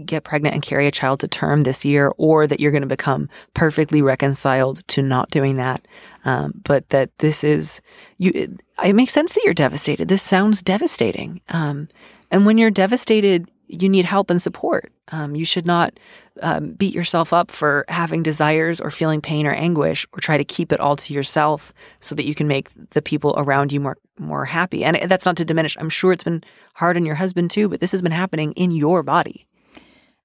[0.05, 2.87] get pregnant and carry a child to term this year, or that you're going to
[2.87, 5.87] become perfectly reconciled to not doing that.
[6.25, 7.81] Um, but that this is
[8.19, 8.31] you.
[8.35, 8.51] It,
[8.85, 10.09] it makes sense that you're devastated.
[10.09, 11.41] This sounds devastating.
[11.49, 11.89] Um,
[12.31, 14.93] and when you're devastated, you need help and support.
[15.13, 16.01] Um, you should not
[16.41, 20.45] um, beat yourself up for having desires or feeling pain or anguish, or try to
[20.45, 23.99] keep it all to yourself so that you can make the people around you more
[24.19, 24.85] more happy.
[24.85, 25.77] And that's not to diminish.
[25.79, 26.43] I'm sure it's been
[26.75, 29.47] hard on your husband too, but this has been happening in your body.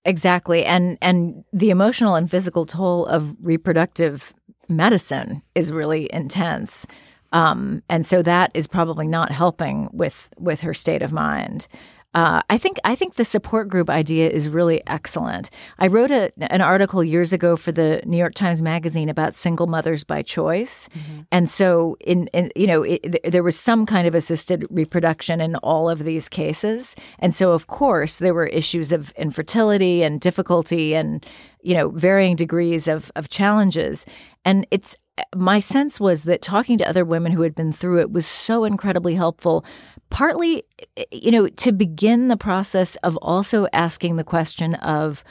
[0.06, 0.64] Exactly.
[0.64, 4.34] And and the emotional and physical toll of reproductive
[4.70, 6.88] medicine is really intense.
[7.34, 11.68] Um, and so that is probably not helping with with her state of mind.
[12.14, 15.50] Uh, I think I think the support group idea is really excellent.
[15.78, 19.68] I wrote a, an article years ago for the New York Times Magazine about single
[19.68, 20.90] mothers by choice,
[21.32, 25.58] and so in, in you know it, there was some kind of assisted reproduction in
[25.58, 30.96] all of these cases, and so of course there were issues of infertility and difficulty
[30.96, 31.26] and
[31.62, 34.06] you know varying degrees of of challenges,
[34.46, 34.96] and it's
[35.36, 38.64] my sense was that talking to other women who had been through it was so
[38.64, 39.66] incredibly helpful
[40.10, 40.64] partly
[40.96, 45.24] eh, you know to begin the process of also asking the question of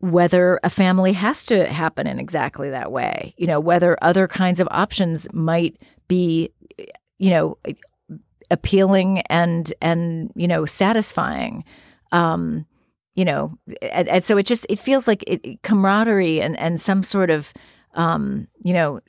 [0.00, 4.60] whether a family has to happen in exactly that way you know whether other kinds
[4.60, 5.76] of options might
[6.08, 6.84] be eh,
[7.18, 7.72] you know eh,
[8.50, 11.64] appealing and and you know satisfying.
[12.12, 12.66] Um,
[13.14, 17.02] you know, and, and, so it just it feels like it, camaraderie and and some
[17.02, 17.52] sort of
[17.96, 19.00] um, you know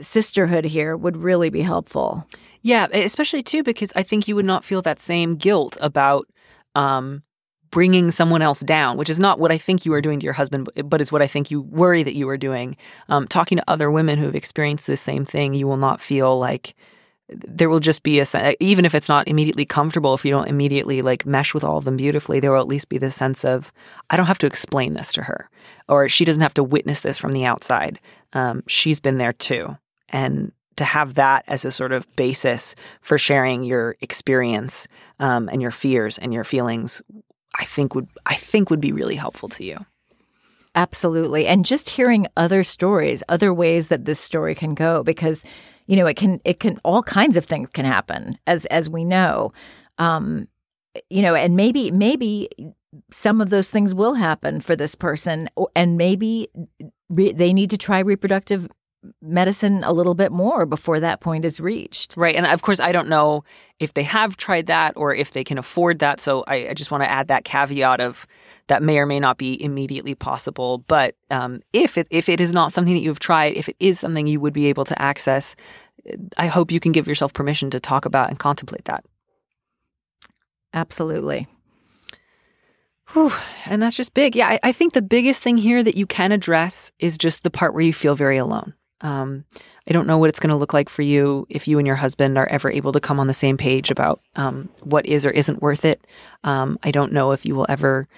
[0.00, 2.26] sisterhood here would really be helpful.
[2.62, 6.28] Yeah, especially too because I think you would not feel that same guilt about
[6.74, 7.22] um,
[7.70, 10.32] bringing someone else down, which is not what I think you are doing to your
[10.32, 12.76] husband, but is what I think you worry that you are doing.
[13.08, 16.38] Um, talking to other women who have experienced this same thing, you will not feel
[16.38, 16.76] like
[17.28, 21.00] there will just be a even if it's not immediately comfortable if you don't immediately
[21.00, 23.72] like mesh with all of them beautifully there will at least be this sense of
[24.10, 25.48] i don't have to explain this to her
[25.88, 28.00] or she doesn't have to witness this from the outside.
[28.32, 29.76] Um, she's been there too.
[30.08, 34.88] And to have that as a sort of basis for sharing your experience
[35.20, 37.00] um, and your fears and your feelings
[37.56, 39.78] i think would i think would be really helpful to you.
[40.76, 41.46] Absolutely.
[41.46, 45.44] And just hearing other stories other ways that this story can go because
[45.86, 49.04] you know it can it can all kinds of things can happen as as we
[49.04, 49.52] know
[49.98, 50.48] um
[51.10, 52.48] you know and maybe maybe
[53.10, 56.48] some of those things will happen for this person and maybe
[57.08, 58.68] re- they need to try reproductive
[59.20, 62.16] medicine a little bit more before that point is reached.
[62.16, 62.34] Right.
[62.34, 63.44] And of course, I don't know
[63.78, 66.20] if they have tried that or if they can afford that.
[66.20, 68.26] So I, I just want to add that caveat of
[68.68, 70.78] that may or may not be immediately possible.
[70.78, 74.00] But um, if it, if it is not something that you've tried, if it is
[74.00, 75.54] something you would be able to access,
[76.36, 79.04] I hope you can give yourself permission to talk about and contemplate that.
[80.72, 81.46] Absolutely.
[83.12, 83.32] Whew.
[83.66, 84.34] And that's just big.
[84.34, 87.50] Yeah, I, I, think the biggest thing here that you can address is just the
[87.50, 88.74] part where you feel very alone.
[89.02, 89.44] Um,
[89.86, 91.96] I don't know what it's going to look like for you if you and your
[91.96, 95.30] husband are ever able to come on the same page about um, what is or
[95.30, 96.04] isn't worth it.
[96.42, 98.08] Um, I don't know if you will ever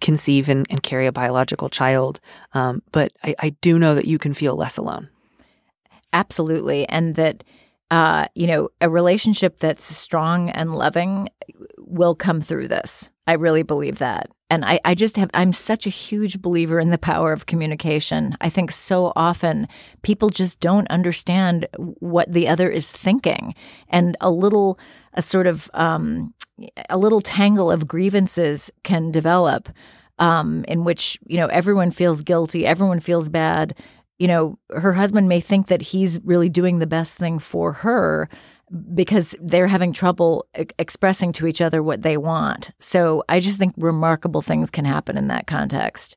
[0.00, 2.20] conceive and, and carry a biological child.
[2.52, 5.08] Um, but I, I, do know that you can feel less alone.
[6.12, 6.88] Absolutely.
[6.88, 7.44] And that,
[7.90, 11.28] uh, you know, a relationship that's strong and loving
[11.78, 13.10] will come through this.
[13.26, 14.30] I really believe that.
[14.50, 18.34] And I, I just have, I'm such a huge believer in the power of communication.
[18.40, 19.68] I think so often
[20.02, 23.54] people just don't understand what the other is thinking.
[23.90, 24.78] And a little,
[25.14, 26.34] a sort of, um,
[26.88, 29.68] a little tangle of grievances can develop
[30.18, 33.74] um, in which you know everyone feels guilty, everyone feels bad.
[34.18, 38.28] You know, her husband may think that he's really doing the best thing for her
[38.94, 40.46] because they're having trouble
[40.78, 42.70] expressing to each other what they want.
[42.80, 46.16] So I just think remarkable things can happen in that context.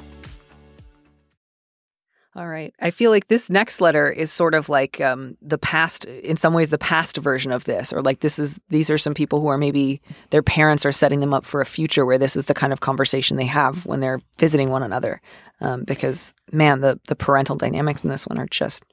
[2.33, 2.73] All right.
[2.79, 6.53] I feel like this next letter is sort of like um, the past, in some
[6.53, 9.47] ways, the past version of this, or like this is these are some people who
[9.47, 12.53] are maybe their parents are setting them up for a future where this is the
[12.53, 15.21] kind of conversation they have when they're visiting one another.
[15.59, 18.85] Um, because man, the the parental dynamics in this one are just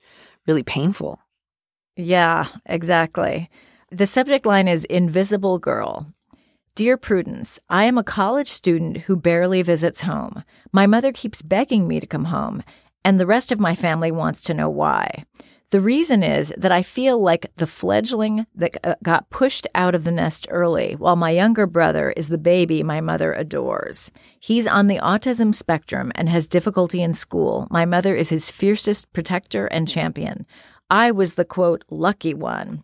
[0.48, 1.20] really painful.
[1.94, 3.50] Yeah, exactly.
[3.92, 6.12] The subject line is Invisible Girl.
[6.74, 10.44] Dear Prudence, I am a college student who barely visits home.
[10.72, 12.62] My mother keeps begging me to come home,
[13.04, 15.24] and the rest of my family wants to know why.
[15.70, 20.04] The reason is that I feel like the fledgling that uh, got pushed out of
[20.04, 24.10] the nest early, while my younger brother is the baby my mother adores.
[24.40, 27.68] He's on the autism spectrum and has difficulty in school.
[27.70, 30.46] My mother is his fiercest protector and champion.
[30.88, 32.82] I was the quote, lucky one.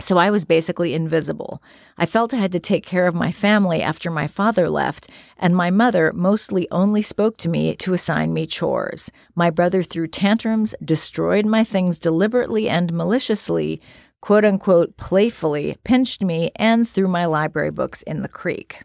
[0.00, 1.62] So I was basically invisible.
[1.96, 5.54] I felt I had to take care of my family after my father left, and
[5.54, 9.12] my mother mostly only spoke to me to assign me chores.
[9.34, 13.80] My brother threw tantrums, destroyed my things deliberately and maliciously,
[14.20, 18.82] quote unquote, playfully, pinched me, and threw my library books in the creek.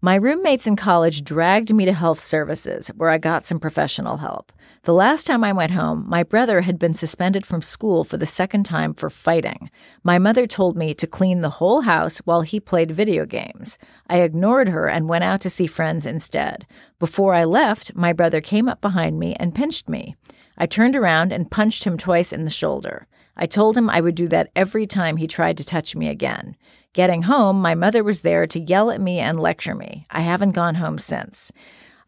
[0.00, 4.52] My roommates in college dragged me to health services, where I got some professional help.
[4.84, 8.26] The last time I went home, my brother had been suspended from school for the
[8.26, 9.70] second time for fighting.
[10.02, 13.76] My mother told me to clean the whole house while he played video games.
[14.08, 16.66] I ignored her and went out to see friends instead.
[16.98, 20.16] Before I left, my brother came up behind me and pinched me.
[20.56, 23.06] I turned around and punched him twice in the shoulder.
[23.36, 26.56] I told him I would do that every time he tried to touch me again.
[26.92, 30.06] Getting home, my mother was there to yell at me and lecture me.
[30.10, 31.52] I haven't gone home since.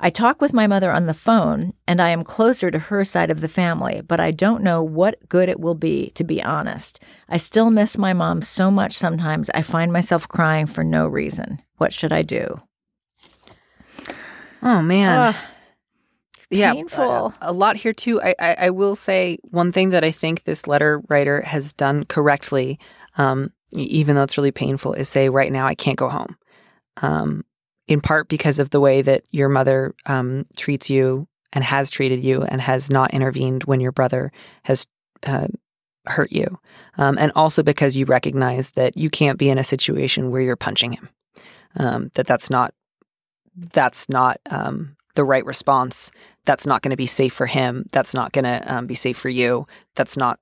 [0.02, 3.30] I talk with my mother on the phone, and I am closer to her side
[3.30, 7.02] of the family, but I don't know what good it will be, to be honest.
[7.28, 11.60] I still miss my mom so much sometimes I find myself crying for no reason.
[11.76, 12.62] What should I do?
[14.62, 15.34] Oh man.
[15.34, 15.36] Ugh,
[16.50, 17.34] yeah, painful.
[17.40, 18.20] A, lot here too.
[18.22, 22.04] I, I I will say one thing that I think this letter writer has done
[22.04, 22.78] correctly,
[23.16, 26.36] um, even though it's really painful, is say right now I can't go home.
[27.02, 27.44] Um,
[27.90, 32.24] in part because of the way that your mother um, treats you and has treated
[32.24, 34.30] you and has not intervened when your brother
[34.62, 34.86] has
[35.26, 35.48] uh,
[36.06, 36.58] hurt you,
[36.96, 40.54] um, and also because you recognize that you can't be in a situation where you're
[40.54, 41.08] punching him.
[41.76, 42.72] Um, that that's not
[43.56, 46.12] that's not um, the right response.
[46.46, 47.86] That's not going to be safe for him.
[47.90, 49.66] That's not going to um, be safe for you.
[49.96, 50.38] That's not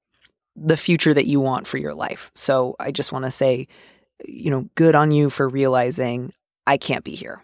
[0.54, 2.30] the future that you want for your life.
[2.34, 3.68] So I just want to say,
[4.26, 6.32] you know, good on you for realizing
[6.68, 7.42] I can't be here.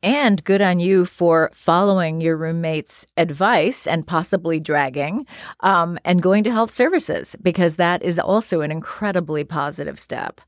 [0.00, 5.26] And good on you for following your roommate's advice and possibly dragging
[5.60, 10.40] um, and going to health services because that is also an incredibly positive step.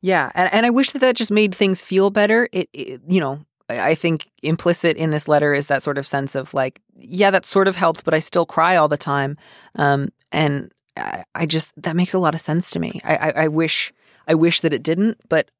[0.00, 2.48] Yeah, and, and I wish that that just made things feel better.
[2.52, 6.34] It, it, you know, I think implicit in this letter is that sort of sense
[6.34, 9.36] of like, yeah, that sort of helped, but I still cry all the time,
[9.74, 13.00] um, and I, I just that makes a lot of sense to me.
[13.04, 13.92] I, I, I wish,
[14.26, 15.50] I wish that it didn't, but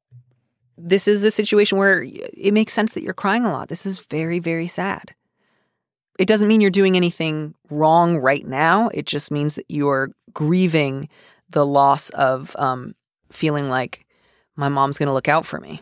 [0.79, 3.69] this is a situation where it makes sense that you're crying a lot.
[3.69, 5.13] This is very, very sad.
[6.17, 8.89] It doesn't mean you're doing anything wrong right now.
[8.93, 11.09] It just means that you're grieving
[11.49, 12.93] the loss of um,
[13.31, 14.05] feeling like
[14.55, 15.81] my mom's going to look out for me.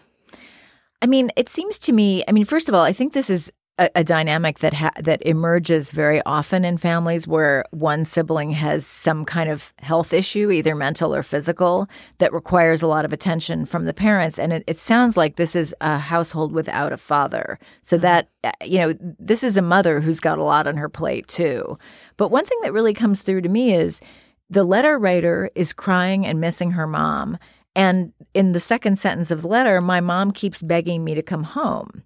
[1.01, 2.23] I mean, it seems to me.
[2.27, 5.21] I mean, first of all, I think this is a, a dynamic that ha- that
[5.25, 10.75] emerges very often in families where one sibling has some kind of health issue, either
[10.75, 11.87] mental or physical,
[12.17, 14.39] that requires a lot of attention from the parents.
[14.39, 18.51] And it, it sounds like this is a household without a father, so that uh,
[18.63, 21.77] you know, this is a mother who's got a lot on her plate too.
[22.17, 24.01] But one thing that really comes through to me is
[24.49, 27.37] the letter writer is crying and missing her mom.
[27.75, 31.43] And in the second sentence of the letter, my mom keeps begging me to come
[31.43, 32.03] home.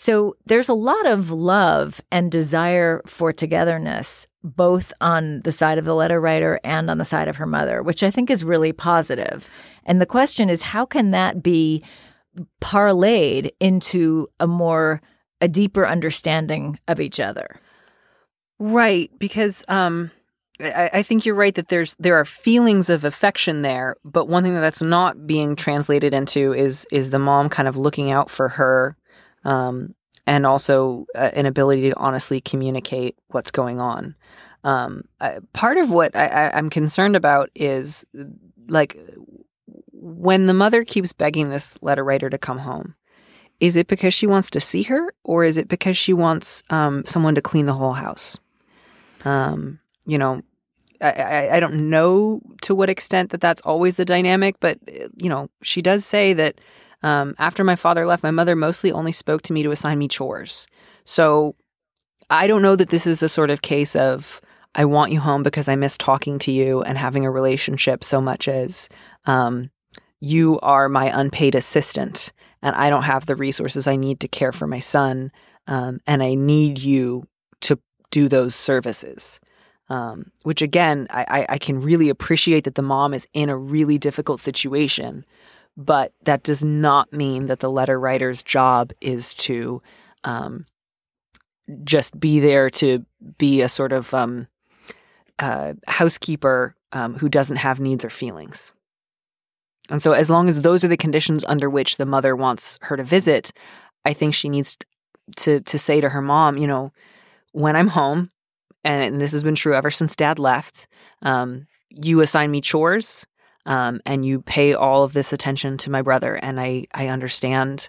[0.00, 5.84] So there's a lot of love and desire for togetherness, both on the side of
[5.84, 8.72] the letter writer and on the side of her mother, which I think is really
[8.72, 9.48] positive.
[9.84, 11.82] And the question is, how can that be
[12.60, 15.02] parlayed into a more,
[15.40, 17.60] a deeper understanding of each other?
[18.60, 20.12] Right, because um,
[20.60, 24.44] I, I think you're right that there's there are feelings of affection there, but one
[24.44, 28.30] thing that that's not being translated into is is the mom kind of looking out
[28.30, 28.96] for her,
[29.48, 29.94] um,
[30.26, 34.14] and also uh, an ability to honestly communicate what's going on.
[34.62, 38.04] Um, I, part of what I, I'm concerned about is
[38.68, 38.98] like
[39.92, 42.94] when the mother keeps begging this letter writer to come home.
[43.58, 47.04] Is it because she wants to see her, or is it because she wants um,
[47.06, 48.38] someone to clean the whole house?
[49.24, 50.42] Um, you know,
[51.00, 55.08] I, I, I don't know to what extent that that's always the dynamic, but uh,
[55.16, 56.60] you know, she does say that
[57.02, 60.08] um, after my father left, my mother mostly only spoke to me to assign me
[60.08, 60.66] chores.
[61.04, 61.54] So
[62.30, 64.40] I don't know that this is a sort of case of
[64.74, 68.20] I want you home because I miss talking to you and having a relationship so
[68.20, 68.88] much as
[69.26, 69.70] um,
[70.20, 72.32] you are my unpaid assistant
[72.62, 75.30] and I don't have the resources I need to care for my son,
[75.66, 77.26] um, and I need you
[77.62, 77.78] to
[78.10, 79.40] do those services.
[79.90, 83.56] Um, which again, I, I, I can really appreciate that the mom is in a
[83.56, 85.24] really difficult situation,
[85.78, 89.80] but that does not mean that the letter writer's job is to
[90.24, 90.66] um,
[91.84, 93.06] just be there to
[93.38, 94.48] be a sort of um,
[95.38, 98.72] uh, housekeeper um, who doesn't have needs or feelings.
[99.88, 102.96] And so, as long as those are the conditions under which the mother wants her
[102.96, 103.52] to visit,
[104.04, 104.76] I think she needs
[105.36, 106.92] to to say to her mom, you know,
[107.52, 108.30] when I'm home,
[108.82, 110.88] and this has been true ever since Dad left,
[111.22, 113.24] um, you assign me chores,
[113.66, 117.88] um, and you pay all of this attention to my brother, and I I understand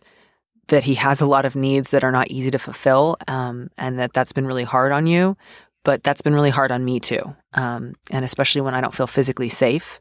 [0.68, 3.98] that he has a lot of needs that are not easy to fulfill, um, and
[4.00, 5.36] that that's been really hard on you,
[5.84, 9.08] but that's been really hard on me too, um, and especially when I don't feel
[9.08, 10.00] physically safe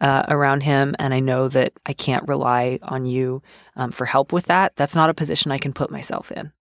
[0.00, 3.42] uh, around him, and I know that I can't rely on you
[3.76, 4.76] um, for help with that.
[4.76, 6.52] That's not a position I can put myself in.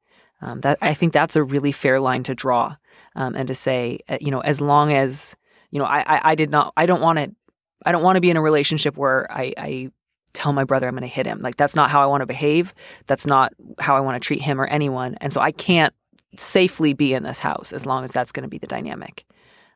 [0.42, 2.78] Um, that I think that's a really fair line to draw,
[3.16, 5.36] um, and to say, uh, you know, as long as
[5.72, 7.32] you know, I I, I did not, I don't want to,
[7.86, 9.92] I don't want to be in a relationship where I, I
[10.34, 11.40] tell my brother I'm going to hit him.
[11.40, 12.74] Like that's not how I want to behave.
[13.08, 15.16] That's not how I want to treat him or anyone.
[15.22, 15.94] And so I can't
[16.36, 19.26] safely be in this house as long as that's going to be the dynamic.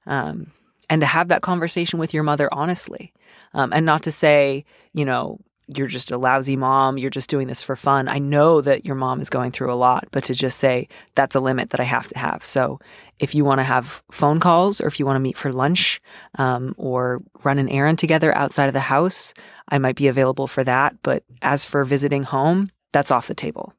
[0.05, 0.51] Um,
[0.89, 3.13] and to have that conversation with your mother honestly,
[3.53, 7.47] um, and not to say, you know, you're just a lousy mom, you're just doing
[7.47, 8.07] this for fun.
[8.07, 11.35] I know that your mom is going through a lot, but to just say that's
[11.35, 12.43] a limit that I have to have.
[12.43, 12.79] So
[13.19, 16.01] if you want to have phone calls or if you want to meet for lunch
[16.37, 19.33] um, or run an errand together outside of the house,
[19.69, 20.95] I might be available for that.
[21.01, 23.73] But as for visiting home, that's off the table.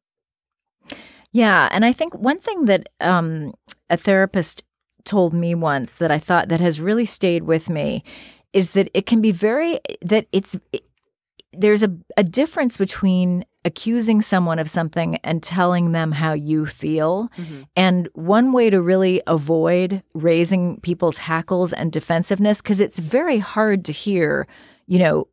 [1.33, 3.55] Yeah, and I think one thing that um,
[3.91, 4.63] a therapist
[5.05, 8.03] told me once that I thought that has really stayed with me
[8.53, 10.57] is that it can be very that it's
[11.57, 17.29] there's a, a difference between accusing someone of something and telling them how you feel.
[17.39, 17.63] Mm-hmm.
[17.77, 23.85] And one way to really avoid raising people's hackles and defensiveness, because it's very hard
[23.87, 24.47] to hear,
[24.87, 25.29] you know,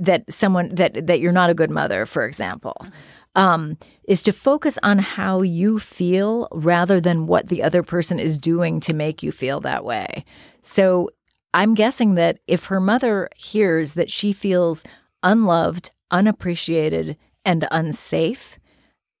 [0.00, 2.76] that someone that that you're not a good mother, for example.
[2.80, 2.92] Mm-hmm.
[3.34, 3.76] Um,
[4.08, 8.80] is to focus on how you feel rather than what the other person is doing
[8.80, 10.24] to make you feel that way.
[10.62, 11.10] So
[11.52, 14.84] I'm guessing that if her mother hears that she feels
[15.26, 18.58] unloved, unappreciated, and unsafe,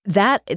[0.04, 0.48] that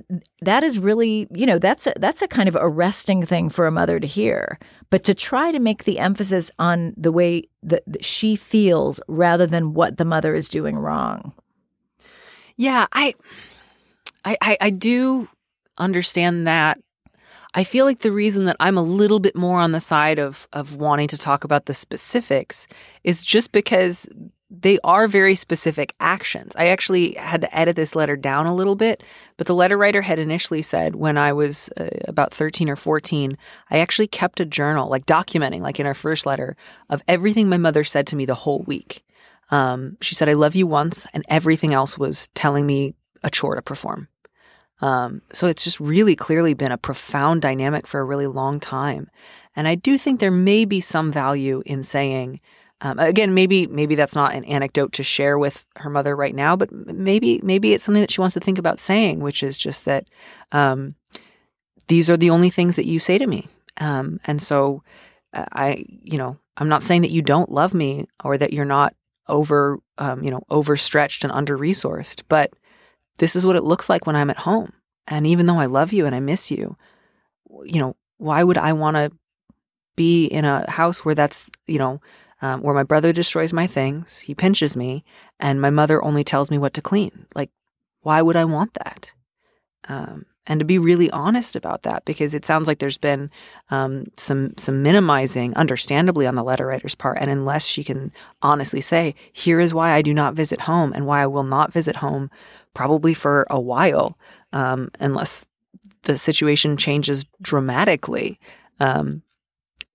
[0.42, 3.72] that is really you know that's a, that's a kind of arresting thing for a
[3.72, 4.60] mother to hear.
[4.92, 9.74] But to try to make the emphasis on the way that, she feels rather than
[9.74, 11.34] what the mother is doing wrong.
[12.58, 13.16] Yeah i
[14.24, 15.28] i, I do
[15.78, 16.80] understand that.
[17.56, 20.48] I feel like the reason that I'm a little bit more on the side of
[20.54, 22.68] of wanting to talk about the specifics
[23.04, 24.08] is just because
[24.50, 26.56] they are very specific actions.
[26.56, 29.04] I actually had to edit this letter down a little bit,
[29.38, 33.38] but the letter writer had initially said when I was uh, about 13 or 14,
[33.70, 36.56] I actually kept a journal, like documenting, like in our first letter,
[36.90, 39.04] of everything my mother said to me the whole week.
[39.52, 43.56] Um, she said, I love you once, and everything else was telling me a chore
[43.56, 44.08] to perform.
[44.82, 49.10] Um, so it's just really clearly been a profound dynamic for a really long time.
[49.56, 52.40] And I do think there may be some value in saying,
[52.82, 56.56] um, again, maybe maybe that's not an anecdote to share with her mother right now,
[56.56, 59.86] but maybe maybe it's something that she wants to think about saying, which is just
[59.86, 60.08] that
[60.52, 60.96] um,
[61.88, 63.48] these are the only things that you say to me,
[63.82, 64.82] um, and so
[65.34, 68.66] uh, I, you know, I'm not saying that you don't love me or that you're
[68.66, 68.96] not
[69.28, 72.54] over, um, you know, overstretched and under resourced, but
[73.18, 74.72] this is what it looks like when I'm at home,
[75.06, 76.78] and even though I love you and I miss you,
[77.66, 79.12] you know, why would I want to
[79.98, 82.00] be in a house where that's you know
[82.42, 85.04] um, where my brother destroys my things, he pinches me,
[85.40, 87.26] and my mother only tells me what to clean.
[87.36, 87.52] Like,
[88.02, 89.12] why would I want that?
[89.88, 93.30] Um, and to be really honest about that, because it sounds like there's been
[93.70, 97.20] um, some some minimizing, understandably, on the letter writer's part.
[97.22, 98.12] And unless she can
[98.42, 101.72] honestly say, "Here is why I do not visit home, and why I will not
[101.72, 102.32] visit home,
[102.74, 104.18] probably for a while,
[104.52, 105.46] um, unless
[106.04, 108.40] the situation changes dramatically,"
[108.80, 109.22] um,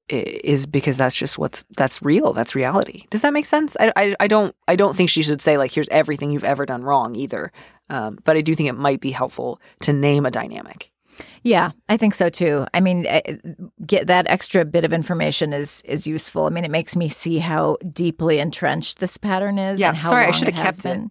[0.08, 4.16] is because that's just what's that's real that's reality does that make sense I, I,
[4.20, 7.14] I don't i don't think she should say like here's everything you've ever done wrong
[7.14, 7.50] either
[7.88, 10.90] um, but i do think it might be helpful to name a dynamic
[11.44, 12.66] yeah, I think so too.
[12.74, 13.36] I mean, eh,
[13.86, 16.46] get that extra bit of information is is useful.
[16.46, 19.78] I mean, it makes me see how deeply entrenched this pattern is.
[19.78, 21.04] Yeah, and how sorry, I should have kept been.
[21.04, 21.10] it.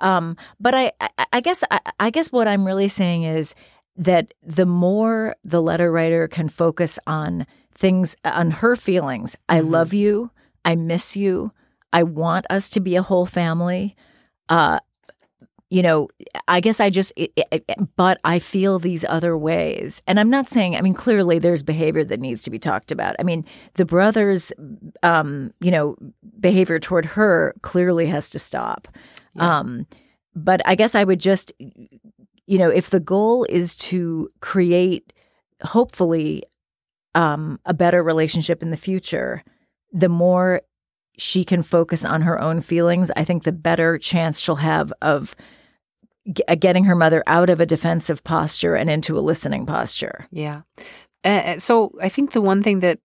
[0.00, 3.54] Um, but I, I, I guess, I, I guess what I'm really saying is
[3.96, 7.46] that the more the letter writer can focus on
[7.78, 9.36] things on her feelings.
[9.36, 9.56] Mm-hmm.
[9.56, 10.30] I love you.
[10.64, 11.52] I miss you.
[11.92, 13.94] I want us to be a whole family.
[14.48, 14.80] Uh,
[15.70, 16.08] you know,
[16.48, 17.64] I guess I just, it, it,
[17.96, 20.02] but I feel these other ways.
[20.06, 23.16] And I'm not saying, I mean, clearly there's behavior that needs to be talked about.
[23.18, 24.50] I mean, the brother's,
[25.02, 25.94] um, you know,
[26.40, 28.88] behavior toward her clearly has to stop.
[29.36, 29.58] Yeah.
[29.58, 29.86] Um,
[30.34, 35.12] but I guess I would just, you know, if the goal is to create,
[35.62, 36.44] hopefully,
[37.18, 39.42] um, a better relationship in the future,
[39.90, 40.62] the more
[41.18, 45.34] she can focus on her own feelings, I think the better chance she'll have of
[46.32, 50.28] g- uh, getting her mother out of a defensive posture and into a listening posture.
[50.30, 50.62] Yeah.
[51.24, 53.00] Uh, so I think the one thing that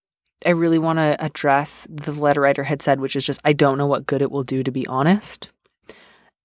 [0.46, 3.80] I really want to address, the letter writer had said, which is just, I don't
[3.80, 5.50] know what good it will do to be honest.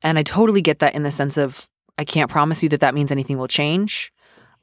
[0.00, 2.94] And I totally get that in the sense of, I can't promise you that that
[2.94, 4.10] means anything will change.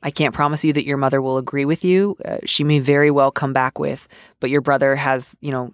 [0.05, 2.15] I can't promise you that your mother will agree with you.
[2.23, 4.07] Uh, she may very well come back with,
[4.39, 5.73] but your brother has, you know,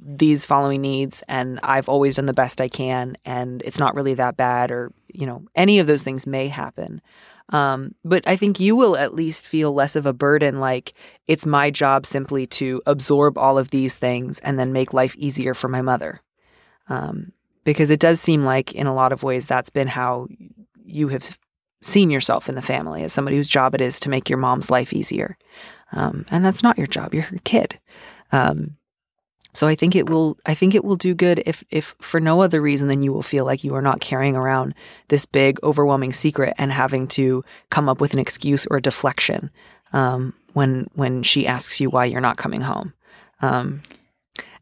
[0.00, 4.14] these following needs, and I've always done the best I can, and it's not really
[4.14, 7.00] that bad, or, you know, any of those things may happen.
[7.50, 10.58] Um, but I think you will at least feel less of a burden.
[10.58, 10.92] Like
[11.28, 15.54] it's my job simply to absorb all of these things and then make life easier
[15.54, 16.20] for my mother.
[16.88, 20.26] Um, because it does seem like, in a lot of ways, that's been how
[20.84, 21.38] you have
[21.80, 24.70] seen yourself in the family as somebody whose job it is to make your mom's
[24.70, 25.36] life easier.
[25.92, 27.14] Um, and that's not your job.
[27.14, 27.78] You're her kid.
[28.32, 28.76] Um,
[29.54, 30.38] so I think it will.
[30.44, 33.22] I think it will do good if, if for no other reason than you will
[33.22, 34.74] feel like you are not carrying around
[35.08, 39.50] this big, overwhelming secret and having to come up with an excuse or a deflection
[39.92, 42.92] um, when when she asks you why you're not coming home.
[43.40, 43.80] Um,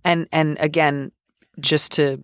[0.05, 1.11] and and again,
[1.59, 2.21] just to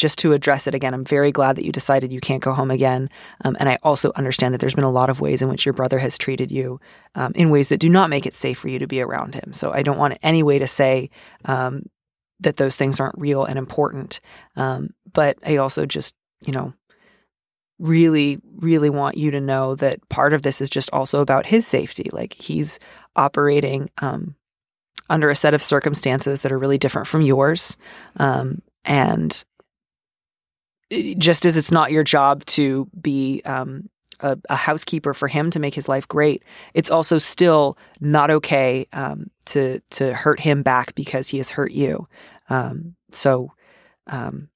[0.00, 2.70] just to address it again, I'm very glad that you decided you can't go home
[2.70, 3.10] again.
[3.44, 5.74] Um, and I also understand that there's been a lot of ways in which your
[5.74, 6.80] brother has treated you
[7.14, 9.52] um, in ways that do not make it safe for you to be around him.
[9.52, 11.10] So I don't want any way to say
[11.44, 11.84] um,
[12.40, 14.20] that those things aren't real and important.
[14.56, 16.72] Um, but I also just, you know,
[17.78, 21.66] really, really want you to know that part of this is just also about his
[21.66, 22.08] safety.
[22.10, 22.78] Like he's
[23.16, 24.34] operating um,
[25.10, 27.76] under a set of circumstances that are really different from yours.
[28.16, 29.44] Um, and
[30.90, 33.88] just as it's not your job to be um,
[34.20, 36.42] a, a, housekeeper for him to make his life great,
[36.74, 41.72] it's also still not okay um, to to hurt him back because he has hurt
[41.72, 42.08] you.
[42.48, 43.52] Um, so,
[44.08, 44.48] um,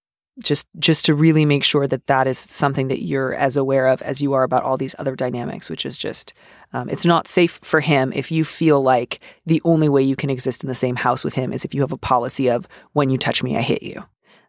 [0.42, 4.02] just just to really make sure that that is something that you're as aware of
[4.02, 6.34] as you are about all these other dynamics, which is just
[6.72, 10.30] um, it's not safe for him if you feel like the only way you can
[10.30, 13.10] exist in the same house with him is if you have a policy of when
[13.10, 14.02] you touch me, I hit you.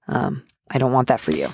[0.07, 1.51] Um, I don't want that for you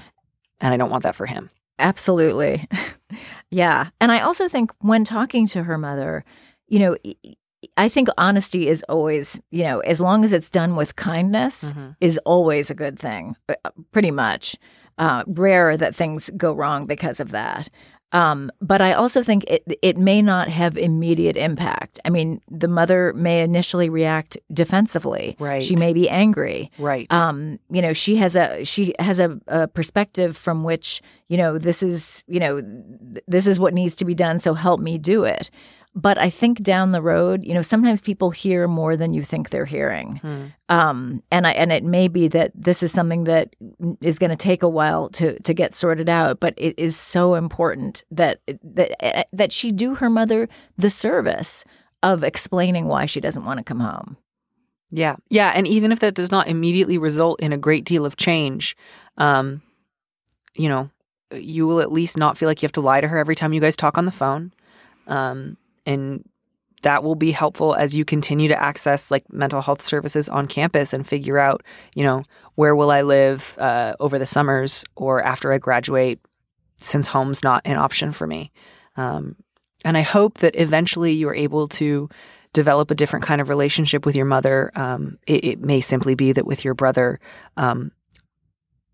[0.62, 1.50] and I don't want that for him.
[1.80, 2.68] Absolutely.
[3.52, 3.90] yeah.
[4.00, 6.24] And I also think when talking to her mother,
[6.68, 6.96] you know,
[7.78, 11.92] I think honesty is always, you know, as long as it's done with kindness, mm-hmm.
[12.00, 14.56] is always a good thing, uh, pretty much.
[14.98, 17.70] Uh, rare that things go wrong because of that.
[18.14, 22.00] Um, but I also think it it may not have immediate impact.
[22.04, 25.36] I mean, the mother may initially react defensively.
[25.40, 25.64] Right.
[25.64, 26.72] She may be angry.
[26.78, 27.12] Right.
[27.12, 31.58] Um, you know, she has a she has a, a perspective from which you know
[31.58, 34.40] this is you know th- this is what needs to be done.
[34.40, 35.50] So help me do it.
[35.94, 39.50] But I think down the road, you know, sometimes people hear more than you think
[39.50, 40.46] they're hearing, hmm.
[40.70, 43.54] um, and I, and it may be that this is something that
[44.02, 46.40] is going to take a while to to get sorted out.
[46.40, 51.66] But it is so important that that that she do her mother the service
[52.02, 54.16] of explaining why she doesn't want to come home.
[54.92, 58.16] Yeah, yeah, and even if that does not immediately result in a great deal of
[58.16, 58.78] change,
[59.18, 59.62] um,
[60.54, 60.90] you know,
[61.34, 63.54] you will at least not feel like you have to lie to her every time
[63.54, 64.54] you guys talk on the phone.
[65.08, 65.58] Um,
[65.92, 66.24] and
[66.82, 70.94] that will be helpful as you continue to access like mental health services on campus
[70.94, 71.64] and figure out,
[71.94, 72.24] you know,
[72.56, 76.20] where will I live uh, over the summers or after I graduate,
[76.78, 78.52] since home's not an option for me.
[78.98, 79.36] Um,
[79.86, 82.10] and I hope that eventually you're able to
[82.54, 84.72] develop a different kind of relationship with your mother.
[84.76, 87.20] Um, it, it, may simply be that with your brother,
[87.58, 87.92] um,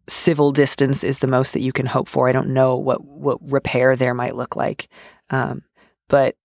[0.07, 2.29] civil distance is the most that you can hope for.
[2.29, 4.87] I don't know what what repair there might look like,
[5.29, 5.63] um,
[6.07, 6.35] but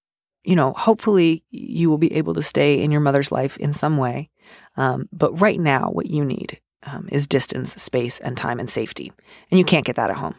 [0.45, 3.97] you know, hopefully you will be able to stay in your mother's life in some
[3.97, 4.31] way.
[4.77, 9.13] Um, but right now, what you need um, is distance, space, and time and safety.
[9.51, 10.35] And you can't get that at home.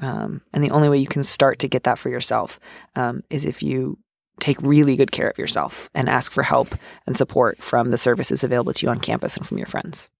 [0.00, 2.58] Um, and the only way you can start to get that for yourself
[2.96, 3.98] um, is if you
[4.40, 6.74] take really good care of yourself and ask for help
[7.06, 10.10] and support from the services available to you on campus and from your friends.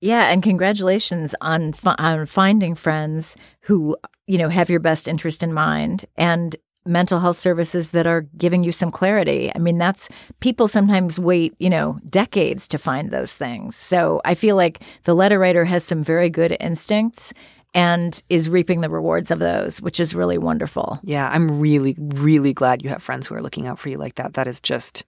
[0.00, 5.42] Yeah, and congratulations on fi- on finding friends who you know have your best interest
[5.42, 6.56] in mind and
[6.86, 9.52] mental health services that are giving you some clarity.
[9.54, 10.08] I mean, that's
[10.40, 13.76] people sometimes wait, you know, decades to find those things.
[13.76, 17.34] So I feel like the letter writer has some very good instincts
[17.74, 20.98] and is reaping the rewards of those, which is really wonderful.
[21.04, 24.16] Yeah, I'm really, really glad you have friends who are looking out for you like
[24.16, 24.34] that.
[24.34, 25.04] That is just,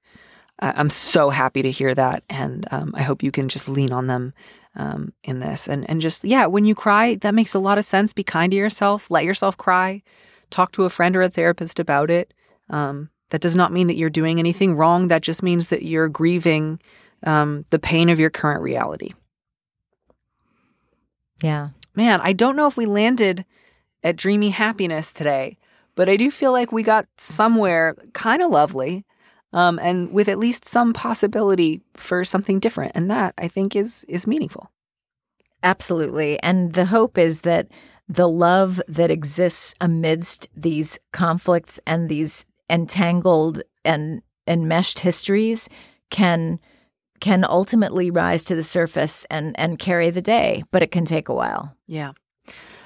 [0.61, 2.23] I'm so happy to hear that.
[2.29, 4.33] And um, I hope you can just lean on them
[4.77, 5.69] um, in this.
[5.69, 8.13] And, and just, yeah, when you cry, that makes a lot of sense.
[8.13, 10.03] Be kind to yourself, let yourself cry
[10.53, 12.33] talk to a friend or a therapist about it.
[12.71, 15.09] Um, that does not mean that you're doing anything wrong.
[15.09, 16.81] That just means that you're grieving
[17.25, 19.15] um, the pain of your current reality.
[21.43, 21.71] Yeah.
[21.97, 23.45] Man, I don't know if we landed
[24.05, 25.57] at dreamy happiness today,
[25.95, 29.05] but I do feel like we got somewhere kind of lovely.
[29.55, 34.03] Um, and with at least some possibility for something different, and that I think is
[34.09, 34.71] is meaningful.
[35.63, 37.69] Absolutely, and the hope is that
[38.13, 45.69] the love that exists amidst these conflicts and these entangled and enmeshed histories
[46.11, 46.61] can
[47.21, 51.29] can ultimately rise to the surface and and carry the day, but it can take
[51.29, 51.75] a while.
[51.87, 52.13] Yeah.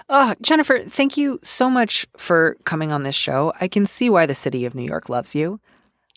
[0.08, 3.52] Uh, Jennifer, thank you so much for coming on this show.
[3.60, 5.58] I can see why the city of New York loves you.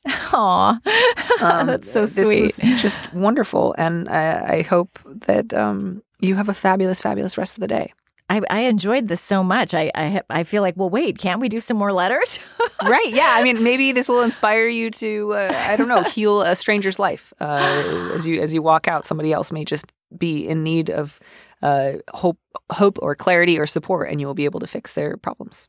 [0.05, 0.79] Aw,
[1.41, 2.59] um, that's so sweet.
[2.77, 7.61] just wonderful, and I, I hope that um, you have a fabulous, fabulous rest of
[7.61, 7.91] the day.
[8.29, 9.73] I, I enjoyed this so much.
[9.73, 12.39] I, I I feel like, well, wait, can't we do some more letters?
[12.83, 13.09] right?
[13.09, 13.29] Yeah.
[13.31, 16.99] I mean, maybe this will inspire you to, uh, I don't know, heal a stranger's
[16.99, 19.05] life uh, as you as you walk out.
[19.05, 21.19] Somebody else may just be in need of
[21.61, 22.37] uh, hope,
[22.71, 25.67] hope or clarity or support, and you will be able to fix their problems.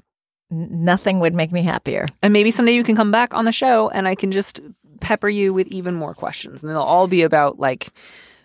[0.51, 2.07] Nothing would make me happier.
[2.23, 4.61] And maybe someday you can come back on the show, and I can just
[5.01, 7.89] pepper you with even more questions, and they'll all be about like,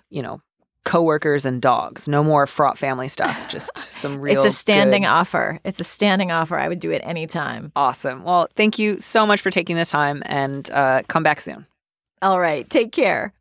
[0.10, 0.42] you know,
[0.86, 2.08] coworkers and dogs.
[2.08, 3.50] No more fraught family stuff.
[3.50, 4.38] Just some real.
[4.38, 5.60] It's a standing good- offer.
[5.66, 6.58] It's a standing offer.
[6.58, 7.74] I would do it anytime.
[7.76, 8.24] Awesome.
[8.24, 11.66] Well, thank you so much for taking the time, and uh, come back soon.
[12.22, 12.68] All right.
[12.70, 13.34] Take care.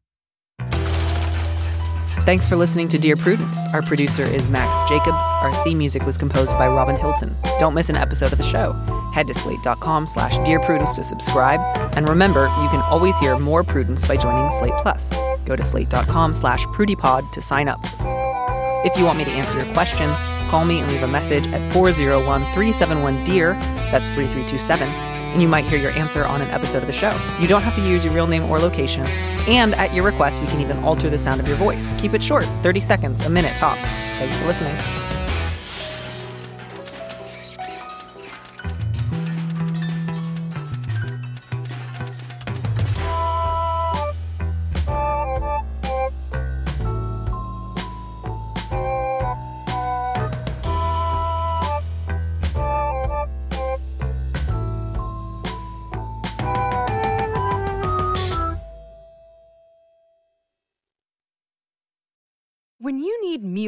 [2.24, 3.58] Thanks for listening to Dear Prudence.
[3.74, 5.22] Our producer is Max Jacobs.
[5.42, 7.36] Our theme music was composed by Robin Hilton.
[7.60, 8.72] Don't miss an episode of the show.
[9.12, 11.60] Head to slate.com slash Dear Prudence to subscribe.
[11.94, 15.12] And remember, you can always hear more Prudence by joining Slate Plus.
[15.44, 17.84] Go to slate.com slash prudypod to sign up.
[18.86, 20.10] If you want me to answer your question,
[20.48, 23.52] call me and leave a message at 401-371-DEAR,
[23.92, 27.11] that's 3327, and you might hear your answer on an episode of the show.
[27.39, 29.05] You don't have to use your real name or location,
[29.47, 31.93] and at your request, we can even alter the sound of your voice.
[31.99, 33.89] Keep it short, 30 seconds, a minute tops.
[33.89, 35.03] Thanks for listening.